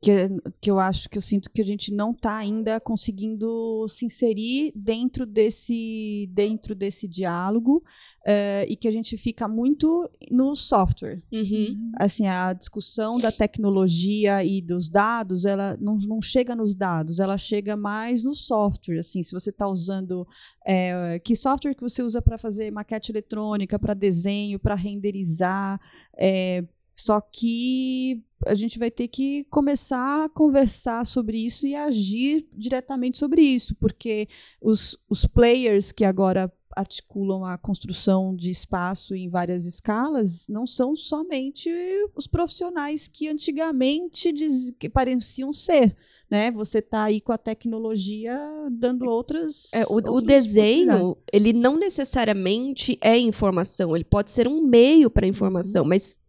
que, 0.00 0.28
que 0.60 0.70
eu 0.70 0.80
acho 0.80 1.08
que 1.10 1.18
eu 1.18 1.22
sinto 1.22 1.50
que 1.50 1.60
a 1.60 1.64
gente 1.64 1.92
não 1.92 2.12
está 2.12 2.36
ainda 2.36 2.80
conseguindo 2.80 3.86
se 3.86 4.06
inserir 4.06 4.72
dentro 4.74 5.26
desse 5.26 6.26
dentro 6.32 6.74
desse 6.74 7.06
diálogo 7.06 7.82
eh, 8.24 8.66
e 8.68 8.76
que 8.76 8.88
a 8.88 8.90
gente 8.90 9.16
fica 9.18 9.46
muito 9.46 10.08
no 10.30 10.56
software 10.56 11.22
Uhum. 11.30 11.92
assim, 11.98 12.26
a 12.26 12.52
discussão 12.52 13.18
da 13.18 13.30
tecnologia 13.30 14.42
e 14.44 14.62
dos 14.62 14.88
dados, 14.88 15.44
ela 15.44 15.76
não, 15.80 15.98
não 15.98 16.22
chega 16.22 16.54
nos 16.54 16.74
dados, 16.74 17.20
ela 17.20 17.36
chega 17.36 17.76
mais 17.76 18.24
no 18.24 18.34
software, 18.34 18.98
assim, 18.98 19.22
se 19.22 19.32
você 19.32 19.50
está 19.50 19.68
usando, 19.68 20.26
é, 20.66 21.20
que 21.22 21.36
software 21.36 21.74
que 21.74 21.82
você 21.82 22.02
usa 22.02 22.22
para 22.22 22.38
fazer 22.38 22.70
maquete 22.70 23.12
eletrônica, 23.12 23.78
para 23.78 23.94
desenho, 23.94 24.58
para 24.58 24.74
renderizar, 24.74 25.80
é, 26.16 26.64
só 27.00 27.20
que 27.20 28.22
a 28.46 28.54
gente 28.54 28.78
vai 28.78 28.90
ter 28.90 29.08
que 29.08 29.44
começar 29.50 30.24
a 30.24 30.28
conversar 30.28 31.04
sobre 31.06 31.38
isso 31.38 31.66
e 31.66 31.74
agir 31.74 32.46
diretamente 32.52 33.18
sobre 33.18 33.42
isso, 33.42 33.74
porque 33.74 34.28
os, 34.60 34.98
os 35.08 35.26
players 35.26 35.92
que 35.92 36.04
agora 36.04 36.52
articulam 36.74 37.44
a 37.44 37.58
construção 37.58 38.34
de 38.34 38.50
espaço 38.50 39.14
em 39.14 39.28
várias 39.28 39.66
escalas 39.66 40.46
não 40.48 40.66
são 40.66 40.94
somente 40.94 41.70
os 42.14 42.26
profissionais 42.26 43.08
que 43.08 43.28
antigamente 43.28 44.32
diz, 44.32 44.72
que 44.78 44.88
pareciam 44.88 45.52
ser. 45.52 45.96
Né? 46.30 46.52
Você 46.52 46.78
está 46.78 47.04
aí 47.04 47.20
com 47.20 47.32
a 47.32 47.38
tecnologia 47.38 48.38
dando 48.70 49.04
outras. 49.06 49.72
É, 49.74 49.82
o, 49.84 49.96
o 49.96 50.20
desenho, 50.20 51.16
ele 51.32 51.52
não 51.52 51.76
necessariamente 51.76 52.96
é 53.00 53.18
informação, 53.18 53.96
ele 53.96 54.04
pode 54.04 54.30
ser 54.30 54.46
um 54.46 54.62
meio 54.62 55.10
para 55.10 55.26
informação, 55.26 55.84
mas 55.84 56.22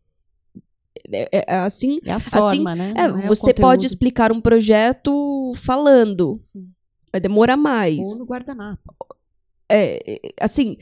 é, 1.11 1.29
é- 1.31 1.45
é 1.47 1.55
assim, 1.59 1.99
É 2.05 2.11
a 2.11 2.19
forma, 2.19 2.75
né? 2.75 2.93
é, 2.95 3.01
é 3.03 3.27
você 3.27 3.53
pode 3.53 3.85
explicar 3.85 4.31
um 4.31 4.41
projeto 4.41 5.53
falando. 5.55 6.41
Sim. 6.43 6.67
Vai 7.11 7.19
demorar 7.19 7.57
mais. 7.57 7.99
Ou 7.99 8.19
no 8.19 8.25
guardanapo. 8.25 8.95
É, 9.69 10.13
é, 10.13 10.19
assim, 10.39 10.77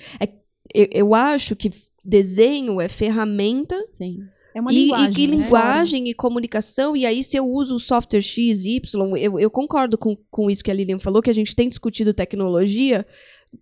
eu, 0.73 0.87
eu 0.91 1.15
acho 1.15 1.55
que 1.55 1.71
desenho 2.03 2.79
é 2.81 2.87
ferramenta 2.87 3.75
Sim. 3.91 4.19
É 4.53 4.61
uma 4.61 4.73
e, 4.73 4.85
linguagem. 4.85 5.11
e 5.11 5.15
que 5.15 5.27
né? 5.27 5.35
linguagem 5.35 6.09
e 6.09 6.13
comunicação, 6.13 6.97
e 6.97 7.05
aí 7.05 7.23
se 7.23 7.37
eu 7.37 7.47
uso 7.47 7.75
o 7.75 7.79
software 7.79 8.21
X, 8.21 8.65
Y, 8.65 9.17
eu, 9.17 9.39
eu 9.39 9.49
concordo 9.49 9.97
com, 9.97 10.17
com 10.31 10.49
isso 10.49 10.63
que 10.63 10.71
a 10.71 10.73
Lilian 10.73 10.99
falou, 10.99 11.21
que 11.21 11.29
a 11.29 11.33
gente 11.35 11.55
tem 11.55 11.69
discutido 11.69 12.13
tecnologia, 12.13 13.05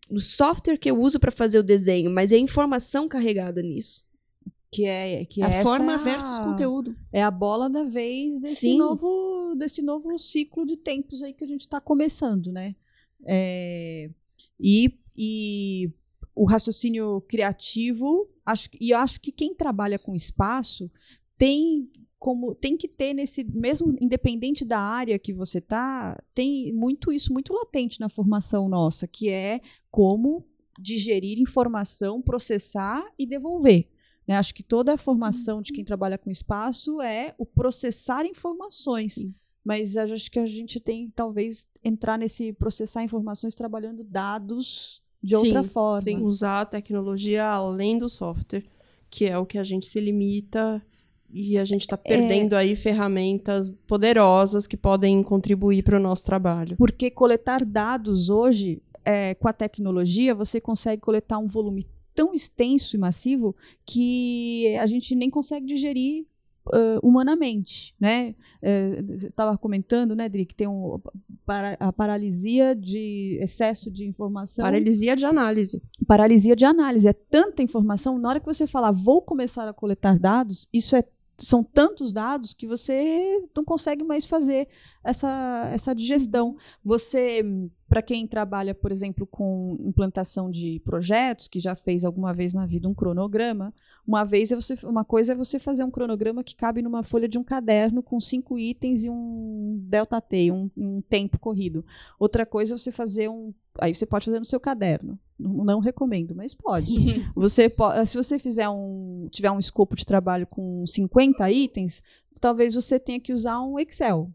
o 0.09 0.19
software 0.19 0.77
que 0.77 0.89
eu 0.89 0.99
uso 0.99 1.19
para 1.19 1.31
fazer 1.31 1.59
o 1.59 1.63
desenho, 1.63 2.09
mas 2.09 2.31
é 2.31 2.35
a 2.35 2.39
informação 2.39 3.07
carregada 3.07 3.61
nisso. 3.61 4.03
Que 4.77 4.85
é, 4.85 5.25
que 5.25 5.41
a 5.41 5.49
é 5.49 5.63
forma 5.63 5.95
essa- 5.95 6.03
versus 6.03 6.37
conteúdo. 6.37 6.95
É 7.11 7.23
a 7.23 7.31
bola 7.31 7.67
da 7.67 7.83
vez 7.83 8.39
desse 8.39 8.57
Sim. 8.57 8.77
novo, 8.77 9.55
desse 9.55 9.81
novo 9.81 10.15
ciclo 10.19 10.67
de 10.67 10.77
tempos 10.77 11.23
aí 11.23 11.33
que 11.33 11.43
a 11.43 11.47
gente 11.47 11.61
está 11.61 11.81
começando, 11.81 12.51
né? 12.51 12.75
É, 13.25 14.07
e, 14.59 14.93
e 15.17 15.89
o 16.35 16.45
raciocínio 16.45 17.21
criativo, 17.21 18.29
acho, 18.45 18.69
e 18.79 18.91
eu 18.91 18.99
acho 18.99 19.19
que 19.19 19.31
quem 19.31 19.55
trabalha 19.55 19.97
com 19.97 20.13
espaço 20.13 20.91
tem 21.39 21.89
como 22.19 22.53
tem 22.53 22.77
que 22.77 22.87
ter 22.87 23.15
nesse 23.15 23.43
mesmo 23.43 23.95
independente 23.99 24.63
da 24.63 24.79
área 24.79 25.17
que 25.17 25.33
você 25.33 25.59
tá, 25.59 26.21
tem 26.35 26.71
muito 26.71 27.11
isso 27.11 27.33
muito 27.33 27.51
latente 27.51 27.99
na 27.99 28.09
formação 28.09 28.69
nossa, 28.69 29.07
que 29.07 29.27
é 29.27 29.59
como 29.89 30.45
digerir 30.79 31.39
informação, 31.39 32.21
processar 32.21 33.03
e 33.17 33.25
devolver. 33.25 33.87
Né? 34.27 34.35
Acho 34.35 34.53
que 34.53 34.63
toda 34.63 34.93
a 34.93 34.97
formação 34.97 35.61
de 35.61 35.71
quem 35.71 35.85
trabalha 35.85 36.17
com 36.17 36.29
espaço 36.29 37.01
é 37.01 37.33
o 37.37 37.45
processar 37.45 38.25
informações. 38.25 39.13
Sim. 39.15 39.33
Mas 39.63 39.97
acho 39.97 40.29
que 40.31 40.39
a 40.39 40.45
gente 40.45 40.79
tem 40.79 41.09
talvez 41.09 41.67
entrar 41.83 42.17
nesse 42.17 42.53
processar 42.53 43.03
informações 43.03 43.55
trabalhando 43.55 44.03
dados 44.03 45.01
de 45.21 45.35
outra 45.35 45.63
Sim, 45.63 45.69
forma. 45.69 45.99
sim. 45.99 46.21
Usar 46.21 46.61
a 46.61 46.65
tecnologia 46.65 47.45
além 47.45 47.97
do 47.97 48.09
software, 48.09 48.63
que 49.09 49.25
é 49.25 49.37
o 49.37 49.45
que 49.45 49.57
a 49.57 49.63
gente 49.63 49.85
se 49.85 49.99
limita 49.99 50.81
e 51.29 51.57
a 51.57 51.65
gente 51.65 51.81
está 51.81 51.97
perdendo 51.97 52.53
aí 52.53 52.75
ferramentas 52.75 53.69
poderosas 53.85 54.65
que 54.65 54.77
podem 54.77 55.21
contribuir 55.21 55.83
para 55.83 55.97
o 55.97 56.01
nosso 56.01 56.23
trabalho. 56.23 56.77
Porque 56.77 57.11
coletar 57.11 57.65
dados 57.65 58.29
hoje, 58.29 58.81
é, 59.03 59.35
com 59.35 59.49
a 59.49 59.53
tecnologia, 59.53 60.33
você 60.33 60.61
consegue 60.61 61.01
coletar 61.01 61.37
um 61.39 61.47
volume 61.47 61.85
tão 62.17 62.33
extenso 62.33 62.95
e 62.95 62.99
massivo 62.99 63.55
que 63.85 64.75
a 64.81 64.87
gente 64.87 65.13
nem 65.13 65.29
consegue 65.29 65.67
digerir 65.67 66.25
uh, 66.65 66.99
humanamente, 67.07 67.93
né? 67.99 68.33
Uh, 68.59 69.19
você 69.19 69.27
estava 69.27 69.55
comentando, 69.55 70.15
né, 70.15 70.27
Dri, 70.27 70.47
que 70.47 70.55
tem 70.55 70.67
um, 70.67 70.99
para, 71.45 71.77
a 71.79 71.93
paralisia 71.93 72.75
de 72.75 73.37
excesso 73.39 73.91
de 73.91 74.07
informação. 74.07 74.65
Paralisia 74.65 75.15
de 75.15 75.25
análise. 75.25 75.79
Paralisia 76.07 76.55
de 76.55 76.65
análise. 76.65 77.07
É 77.07 77.13
tanta 77.13 77.61
informação. 77.61 78.17
Na 78.17 78.29
hora 78.29 78.39
que 78.39 78.47
você 78.47 78.65
falar, 78.65 78.91
vou 78.91 79.21
começar 79.21 79.69
a 79.69 79.73
coletar 79.73 80.17
dados, 80.17 80.67
isso 80.73 80.95
é 80.95 81.03
são 81.39 81.63
tantos 81.63 82.11
dados 82.11 82.51
que 82.51 82.65
você 82.65 83.47
não 83.55 83.63
consegue 83.63 84.03
mais 84.03 84.25
fazer 84.25 84.67
essa, 85.07 85.69
essa 85.73 85.95
digestão. 85.95 86.57
Você, 86.83 87.41
para 87.87 88.01
quem 88.01 88.27
trabalha, 88.27 88.75
por 88.75 88.91
exemplo, 88.91 89.25
com 89.25 89.77
implantação 89.79 90.51
de 90.51 90.81
projetos, 90.83 91.47
que 91.47 91.59
já 91.59 91.75
fez 91.75 92.03
alguma 92.03 92.33
vez 92.33 92.53
na 92.53 92.65
vida 92.65 92.87
um 92.87 92.93
cronograma, 92.93 93.73
uma 94.05 94.23
vez 94.23 94.51
é 94.51 94.55
você, 94.55 94.77
uma 94.83 95.05
coisa 95.05 95.31
é 95.31 95.35
você 95.35 95.59
fazer 95.59 95.83
um 95.83 95.91
cronograma 95.91 96.43
que 96.43 96.55
cabe 96.55 96.81
numa 96.81 97.03
folha 97.03 97.27
de 97.27 97.37
um 97.37 97.43
caderno 97.43 98.03
com 98.03 98.19
cinco 98.19 98.59
itens 98.59 99.05
e 99.05 99.09
um 99.09 99.79
delta 99.83 100.19
T, 100.19 100.51
um, 100.51 100.69
um 100.75 101.01
tempo 101.01 101.39
corrido. 101.39 101.85
Outra 102.19 102.45
coisa 102.45 102.75
é 102.75 102.77
você 102.77 102.91
fazer 102.91 103.29
um, 103.29 103.53
aí 103.79 103.95
você 103.95 104.05
pode 104.05 104.25
fazer 104.25 104.39
no 104.39 104.45
seu 104.45 104.59
caderno. 104.59 105.17
Não, 105.39 105.63
não 105.63 105.79
recomendo, 105.79 106.35
mas 106.35 106.53
pode. 106.53 106.91
você 107.33 107.69
pode, 107.69 108.05
se 108.07 108.17
você 108.17 108.37
fizer 108.37 108.67
um, 108.67 109.27
tiver 109.31 109.51
um 109.51 109.59
escopo 109.59 109.95
de 109.95 110.05
trabalho 110.05 110.47
com 110.47 110.85
50 110.85 111.49
itens, 111.49 112.03
talvez 112.41 112.75
você 112.75 112.99
tenha 112.99 113.19
que 113.19 113.33
usar 113.33 113.61
um 113.61 113.79
Excel. 113.79 114.31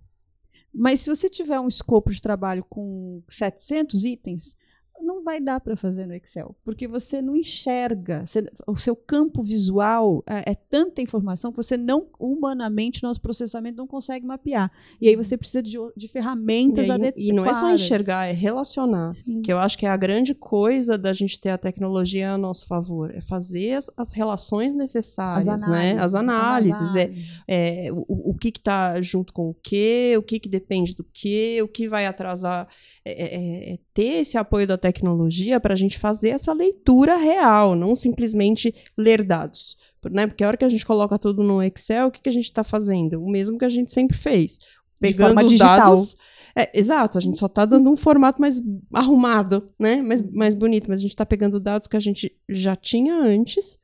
Mas 0.73 1.01
se 1.01 1.11
você 1.11 1.29
tiver 1.29 1.61
um 1.61 1.69
escopo 1.69 2.11
de 2.11 2.21
trabalho 2.21 2.65
com 2.65 3.23
700 3.29 4.05
itens, 4.05 4.57
não 5.01 5.23
vai 5.23 5.41
dar 5.41 5.61
para 5.61 5.77
fazer 5.77 6.07
no 6.07 6.15
Excel, 6.15 6.55
porque 6.65 6.87
você 6.87 7.21
não 7.21 7.37
enxerga, 7.37 8.25
você, 8.25 8.49
o 8.67 8.77
seu 8.77 8.95
campo 8.95 9.43
visual 9.43 10.23
é, 10.27 10.53
é, 10.53 10.55
tanta 10.55 11.01
informação 11.01 11.51
que 11.51 11.57
você 11.57 11.77
não, 11.77 12.07
humanamente, 12.19 13.03
nosso 13.03 13.21
processamento 13.21 13.77
não 13.77 13.87
consegue 13.87 14.27
mapear. 14.27 14.71
E 15.01 15.09
aí 15.09 15.17
você 15.17 15.37
precisa 15.37 15.63
de, 15.63 15.77
de 15.97 16.09
ferramentas 16.09 16.89
e, 16.89 16.91
adequadas. 16.91 17.25
E 17.25 17.33
não 17.33 17.47
é 17.47 17.55
só 17.55 17.73
enxergar, 17.73 18.27
é 18.27 18.33
relacionar. 18.33 19.13
Sim. 19.15 19.43
Que 19.43 19.53
eu 19.53 19.59
acho 19.59 19.77
que 19.77 19.87
é 19.87 19.89
a 19.89 19.97
grande 19.97 20.35
coisa 20.35 20.97
da 20.97 21.13
gente 21.13 21.41
ter 21.41 21.51
a 21.51 21.59
tecnologia 21.59 22.33
a 22.33 22.39
nosso 22.39 22.67
favor, 22.67 23.15
é 23.15 23.21
fazer 23.21 23.75
as, 23.75 23.91
as 23.97 24.13
relações 24.13 24.75
necessárias, 24.75 25.49
as 25.49 25.67
né? 25.69 25.97
As 25.99 26.15
análises, 26.15 26.95
é, 26.95 27.13
é, 27.49 27.93
o, 27.93 28.31
o 28.31 28.35
que 28.35 28.49
está 28.49 29.01
junto 29.03 29.33
com 29.33 29.51
o 29.51 29.55
que, 29.55 30.15
o 30.17 30.23
que, 30.23 30.39
que 30.39 30.49
depende 30.49 30.95
do 30.95 31.05
que, 31.05 31.61
o 31.63 31.69
que 31.69 31.89
vai 31.89 32.07
atrasar 32.07 32.69
é, 33.05 33.13
é, 33.13 33.73
é, 33.75 33.79
ter 33.93 34.21
esse 34.21 34.39
apoio 34.39 34.67
da 34.67 34.79
tecnologia 34.83 35.61
para 35.61 35.73
a 35.73 35.77
gente 35.77 35.99
fazer 35.99 36.31
essa 36.31 36.53
leitura 36.53 37.17
real, 37.17 37.75
não 37.75 37.95
simplesmente 37.95 38.75
ler 38.99 39.23
dados. 39.23 39.79
Né? 40.11 40.27
Porque 40.27 40.43
a 40.43 40.49
hora 40.49 40.57
que 40.57 40.65
a 40.65 40.69
gente 40.69 40.85
coloca 40.85 41.19
tudo 41.19 41.43
no 41.43 41.63
Excel, 41.63 42.09
o 42.09 42.11
que, 42.11 42.21
que 42.21 42.29
a 42.29 42.33
gente 42.33 42.47
está 42.47 42.65
fazendo? 42.65 43.23
O 43.23 43.31
mesmo 43.31 43.57
que 43.57 43.65
a 43.65 43.71
gente 43.71 43.93
sempre 43.93 44.17
fez. 44.17 44.59
Pegando 44.99 45.41
os 45.41 45.53
digital. 45.53 45.79
dados. 45.79 46.17
É, 46.55 46.79
exato, 46.79 47.17
a 47.17 47.21
gente 47.21 47.39
só 47.39 47.47
está 47.47 47.65
dando 47.65 47.91
um 47.91 47.97
formato 47.97 48.41
mais 48.41 48.61
arrumado, 48.93 49.71
né? 49.79 50.03
mais, 50.03 50.21
mais 50.21 50.55
bonito, 50.55 50.87
mas 50.89 51.01
a 51.01 51.03
gente 51.03 51.13
está 51.13 51.25
pegando 51.25 51.59
dados 51.59 51.89
que 51.89 51.97
a 51.97 52.01
gente 52.01 52.37
já 52.49 52.77
tinha 52.77 53.15
antes 53.15 53.79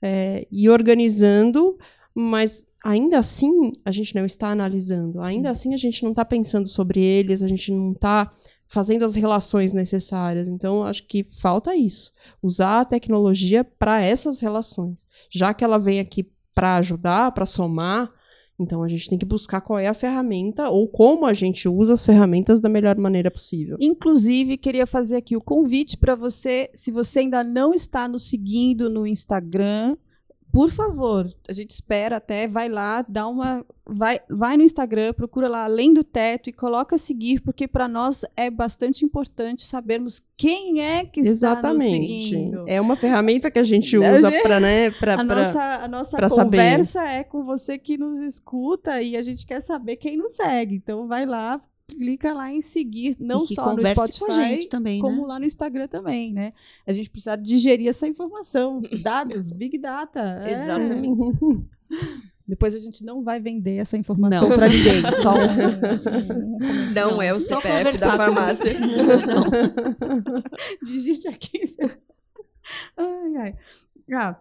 é, 0.00 0.46
e 0.50 0.70
organizando, 0.70 1.76
mas 2.14 2.66
ainda 2.82 3.18
assim 3.18 3.72
a 3.84 3.90
gente 3.90 4.14
não 4.14 4.24
está 4.24 4.48
analisando, 4.48 5.20
ainda 5.20 5.48
Sim. 5.48 5.68
assim 5.68 5.74
a 5.74 5.76
gente 5.76 6.02
não 6.02 6.10
está 6.12 6.24
pensando 6.24 6.66
sobre 6.66 7.00
eles, 7.00 7.42
a 7.42 7.48
gente 7.48 7.70
não 7.70 7.92
está 7.92 8.32
fazendo 8.74 9.04
as 9.04 9.14
relações 9.14 9.72
necessárias. 9.72 10.48
Então, 10.48 10.82
acho 10.82 11.06
que 11.06 11.22
falta 11.40 11.76
isso. 11.76 12.12
Usar 12.42 12.80
a 12.80 12.84
tecnologia 12.84 13.62
para 13.62 14.02
essas 14.02 14.40
relações. 14.40 15.06
Já 15.30 15.54
que 15.54 15.62
ela 15.62 15.78
vem 15.78 16.00
aqui 16.00 16.28
para 16.52 16.76
ajudar, 16.76 17.30
para 17.30 17.46
somar, 17.46 18.12
então 18.58 18.82
a 18.82 18.88
gente 18.88 19.08
tem 19.08 19.18
que 19.18 19.24
buscar 19.24 19.60
qual 19.60 19.78
é 19.78 19.86
a 19.86 19.94
ferramenta 19.94 20.68
ou 20.68 20.88
como 20.88 21.24
a 21.24 21.32
gente 21.32 21.68
usa 21.68 21.94
as 21.94 22.04
ferramentas 22.04 22.60
da 22.60 22.68
melhor 22.68 22.96
maneira 22.96 23.30
possível. 23.30 23.76
Inclusive, 23.80 24.56
queria 24.56 24.86
fazer 24.86 25.16
aqui 25.16 25.36
o 25.36 25.40
convite 25.40 25.96
para 25.96 26.16
você, 26.16 26.68
se 26.74 26.90
você 26.90 27.20
ainda 27.20 27.44
não 27.44 27.72
está 27.72 28.08
nos 28.08 28.28
seguindo 28.28 28.90
no 28.90 29.06
Instagram, 29.06 29.96
por 30.54 30.70
favor, 30.70 31.34
a 31.48 31.52
gente 31.52 31.72
espera 31.72 32.18
até, 32.18 32.46
vai 32.46 32.68
lá, 32.68 33.04
dá 33.08 33.26
uma, 33.26 33.66
vai, 33.84 34.20
vai 34.30 34.56
no 34.56 34.62
Instagram, 34.62 35.12
procura 35.12 35.48
lá 35.48 35.64
além 35.64 35.92
do 35.92 36.04
teto 36.04 36.48
e 36.48 36.52
coloca 36.52 36.96
seguir, 36.96 37.40
porque 37.40 37.66
para 37.66 37.88
nós 37.88 38.24
é 38.36 38.48
bastante 38.48 39.04
importante 39.04 39.64
sabermos 39.64 40.24
quem 40.36 40.80
é 40.80 41.04
que 41.06 41.18
Exatamente. 41.18 41.82
está 41.82 41.98
nos 41.98 42.28
seguindo. 42.28 42.64
É 42.68 42.80
uma 42.80 42.94
ferramenta 42.94 43.50
que 43.50 43.58
a 43.58 43.64
gente 43.64 43.98
usa 43.98 44.30
para, 44.42 44.60
né, 44.60 44.92
para 44.92 45.20
a 45.20 45.24
nossa, 45.24 45.60
a 45.60 45.88
nossa 45.88 46.18
conversa 46.28 47.00
saber. 47.00 47.14
é 47.14 47.24
com 47.24 47.42
você 47.42 47.76
que 47.76 47.98
nos 47.98 48.20
escuta 48.20 49.02
e 49.02 49.16
a 49.16 49.22
gente 49.22 49.44
quer 49.44 49.60
saber 49.60 49.96
quem 49.96 50.16
nos 50.16 50.36
segue. 50.36 50.76
Então 50.76 51.08
vai 51.08 51.26
lá, 51.26 51.60
clica 51.88 52.32
lá 52.32 52.50
em 52.50 52.62
seguir, 52.62 53.16
não 53.20 53.46
só 53.46 53.74
no 53.74 53.86
Spotify, 53.86 54.66
também, 54.68 55.00
como 55.00 55.22
né? 55.22 55.28
lá 55.28 55.38
no 55.38 55.44
Instagram 55.44 55.86
também, 55.86 56.32
né? 56.32 56.52
A 56.86 56.92
gente 56.92 57.10
precisa 57.10 57.36
digerir 57.36 57.88
essa 57.88 58.06
informação, 58.06 58.82
dados, 59.02 59.50
Big 59.50 59.78
Data. 59.78 60.42
É. 60.44 60.62
Exatamente. 60.62 61.66
Depois 62.46 62.74
a 62.74 62.78
gente 62.78 63.02
não 63.02 63.22
vai 63.22 63.40
vender 63.40 63.76
essa 63.76 63.96
informação 63.96 64.46
para 64.46 64.68
ninguém, 64.68 65.00
só 65.22 65.32
um, 65.32 66.92
Não, 66.92 67.12
não 67.12 67.22
é 67.22 67.32
o 67.32 67.36
CPF 67.36 67.98
da 67.98 68.10
farmácia. 68.10 68.74
Digite 70.84 71.26
aqui. 71.26 71.74
Ai, 72.98 73.36
ai. 73.38 73.54
Ah, 74.12 74.38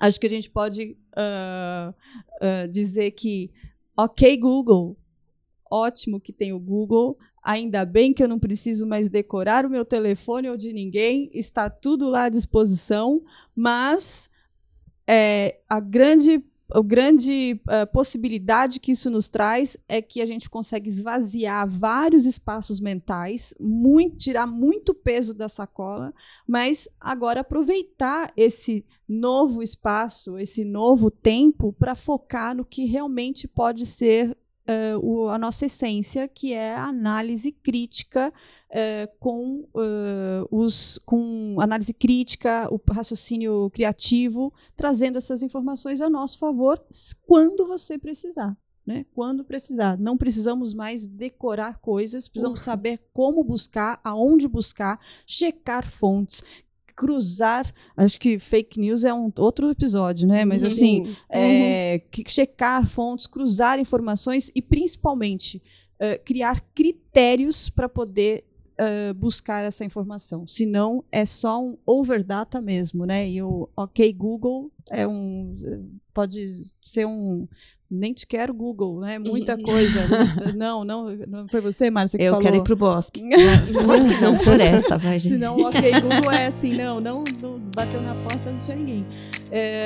acho 0.00 0.20
que 0.20 0.26
a 0.26 0.30
gente 0.30 0.50
pode 0.50 0.98
uh, 1.16 1.90
uh, 1.90 2.68
dizer 2.68 3.12
que, 3.12 3.50
ok, 3.96 4.36
Google, 4.36 4.98
ótimo 5.70 6.20
que 6.20 6.32
tem 6.32 6.52
o 6.52 6.58
Google. 6.58 7.16
Ainda 7.42 7.84
bem 7.84 8.12
que 8.12 8.22
eu 8.22 8.28
não 8.28 8.38
preciso 8.38 8.86
mais 8.86 9.08
decorar 9.08 9.64
o 9.64 9.70
meu 9.70 9.84
telefone 9.84 10.50
ou 10.50 10.56
de 10.56 10.72
ninguém, 10.72 11.30
está 11.32 11.70
tudo 11.70 12.08
lá 12.08 12.24
à 12.24 12.28
disposição. 12.28 13.22
Mas 13.54 14.28
é, 15.06 15.58
a 15.68 15.80
grande, 15.80 16.44
a 16.70 16.82
grande 16.82 17.60
uh, 17.64 17.90
possibilidade 17.92 18.78
que 18.78 18.92
isso 18.92 19.10
nos 19.10 19.28
traz 19.28 19.76
é 19.88 20.02
que 20.02 20.20
a 20.20 20.26
gente 20.26 20.50
consegue 20.50 20.88
esvaziar 20.88 21.66
vários 21.66 22.26
espaços 22.26 22.78
mentais, 22.78 23.54
muito, 23.58 24.18
tirar 24.18 24.46
muito 24.46 24.92
peso 24.92 25.32
da 25.32 25.48
sacola, 25.48 26.12
mas 26.46 26.88
agora 27.00 27.40
aproveitar 27.40 28.32
esse 28.36 28.84
novo 29.08 29.62
espaço, 29.62 30.38
esse 30.38 30.62
novo 30.62 31.10
tempo 31.10 31.72
para 31.72 31.96
focar 31.96 32.54
no 32.54 32.64
que 32.64 32.84
realmente 32.84 33.48
pode 33.48 33.86
ser 33.86 34.36
uh, 34.70 34.98
o, 35.04 35.28
a 35.28 35.38
nossa 35.38 35.66
essência, 35.66 36.28
que 36.28 36.52
é 36.52 36.74
a 36.74 36.84
análise 36.84 37.50
crítica 37.52 38.32
uh, 38.70 39.18
com 39.18 39.68
uh, 39.74 40.46
os 40.50 40.98
com 41.04 41.56
análise 41.60 41.92
crítica, 41.92 42.68
o 42.72 42.80
raciocínio 42.90 43.70
criativo, 43.70 44.52
trazendo 44.76 45.18
essas 45.18 45.42
informações 45.42 46.00
a 46.00 46.08
nosso 46.08 46.38
favor 46.38 46.80
quando 47.26 47.66
você 47.66 47.98
precisar. 47.98 48.56
Né? 48.86 49.04
Quando 49.14 49.44
precisar. 49.44 49.98
Não 49.98 50.16
precisamos 50.16 50.72
mais 50.72 51.06
decorar 51.06 51.78
coisas, 51.80 52.28
precisamos 52.28 52.60
Ufa. 52.60 52.64
saber 52.64 53.00
como 53.12 53.44
buscar, 53.44 54.00
aonde 54.02 54.48
buscar, 54.48 54.98
checar 55.26 55.88
fontes, 55.90 56.42
cruzar. 57.00 57.72
Acho 57.96 58.20
que 58.20 58.38
fake 58.38 58.78
news 58.78 59.04
é 59.04 59.14
um 59.14 59.32
outro 59.38 59.70
episódio, 59.70 60.28
né? 60.28 60.44
Mas 60.44 60.62
assim, 60.62 61.00
uhum. 61.00 61.16
é, 61.30 62.02
checar 62.28 62.86
fontes, 62.86 63.26
cruzar 63.26 63.78
informações 63.78 64.52
e 64.54 64.60
principalmente 64.60 65.62
uh, 65.94 66.22
criar 66.26 66.60
critérios 66.74 67.70
para 67.70 67.88
poder 67.88 68.44
uh, 68.78 69.14
buscar 69.14 69.64
essa 69.64 69.82
informação. 69.82 70.46
Senão 70.46 71.02
é 71.10 71.24
só 71.24 71.58
um 71.58 71.78
overdata 71.86 72.60
mesmo, 72.60 73.06
né? 73.06 73.26
E 73.26 73.42
o 73.42 73.66
OK 73.74 74.12
Google 74.12 74.70
é 74.90 75.08
um 75.08 75.88
pode 76.12 76.64
ser 76.84 77.06
um 77.06 77.48
nem 77.90 78.12
te 78.12 78.26
quero 78.26 78.54
Google, 78.54 79.00
né? 79.00 79.18
Muita 79.18 79.58
coisa. 79.58 80.00
não, 80.54 80.84
não, 80.84 81.16
não 81.26 81.48
foi 81.48 81.60
você, 81.60 81.90
Márcia, 81.90 82.18
que 82.18 82.24
Eu 82.24 82.32
falou. 82.32 82.44
quero 82.44 82.56
ir 82.56 82.62
pro 82.62 82.76
bosque. 82.76 83.22
bosque 83.84 84.14
não, 84.22 84.38
floresta, 84.38 84.96
vai, 84.96 85.18
gente. 85.18 85.32
Senão, 85.32 85.58
ok, 85.58 86.00
Google 86.00 86.30
é 86.30 86.46
assim, 86.46 86.76
não, 86.76 87.00
não, 87.00 87.24
não 87.42 87.58
bateu 87.74 88.00
na 88.00 88.14
porta, 88.14 88.50
não 88.50 88.58
tinha 88.58 88.76
ninguém. 88.76 89.06
É, 89.50 89.84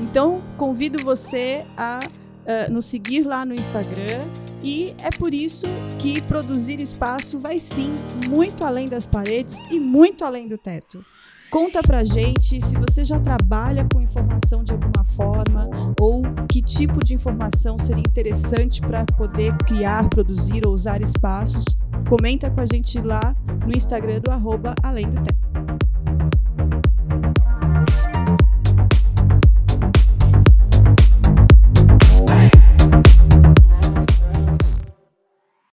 então, 0.00 0.42
convido 0.56 1.02
você 1.02 1.64
a 1.76 2.00
uh, 2.48 2.72
nos 2.72 2.84
seguir 2.84 3.22
lá 3.22 3.44
no 3.44 3.54
Instagram 3.54 4.20
e 4.62 4.94
é 5.02 5.10
por 5.10 5.32
isso 5.32 5.66
que 5.98 6.20
produzir 6.22 6.80
espaço 6.80 7.38
vai 7.38 7.58
sim 7.58 7.94
muito 8.28 8.64
além 8.64 8.88
das 8.88 9.06
paredes 9.06 9.56
e 9.70 9.78
muito 9.78 10.24
além 10.24 10.48
do 10.48 10.58
teto. 10.58 11.04
Conta 11.50 11.80
pra 11.80 12.04
gente 12.04 12.60
se 12.60 12.76
você 12.76 13.02
já 13.06 13.18
trabalha 13.18 13.86
com 13.90 14.02
informação 14.02 14.62
de 14.62 14.72
alguma 14.72 15.02
forma 15.16 15.94
ou 15.98 16.22
que 16.46 16.60
tipo 16.60 17.02
de 17.02 17.14
informação 17.14 17.78
seria 17.78 18.02
interessante 18.02 18.82
para 18.82 19.06
poder 19.16 19.56
criar, 19.66 20.10
produzir 20.10 20.66
ou 20.66 20.74
usar 20.74 21.00
espaços. 21.00 21.64
Comenta 22.06 22.50
com 22.50 22.60
a 22.60 22.66
gente 22.66 23.00
lá 23.00 23.34
no 23.66 23.74
Instagram 23.74 24.20
do 24.20 24.30
arroba 24.30 24.74
Além 24.82 25.10
do 25.10 25.22
Tempo. 25.22 25.38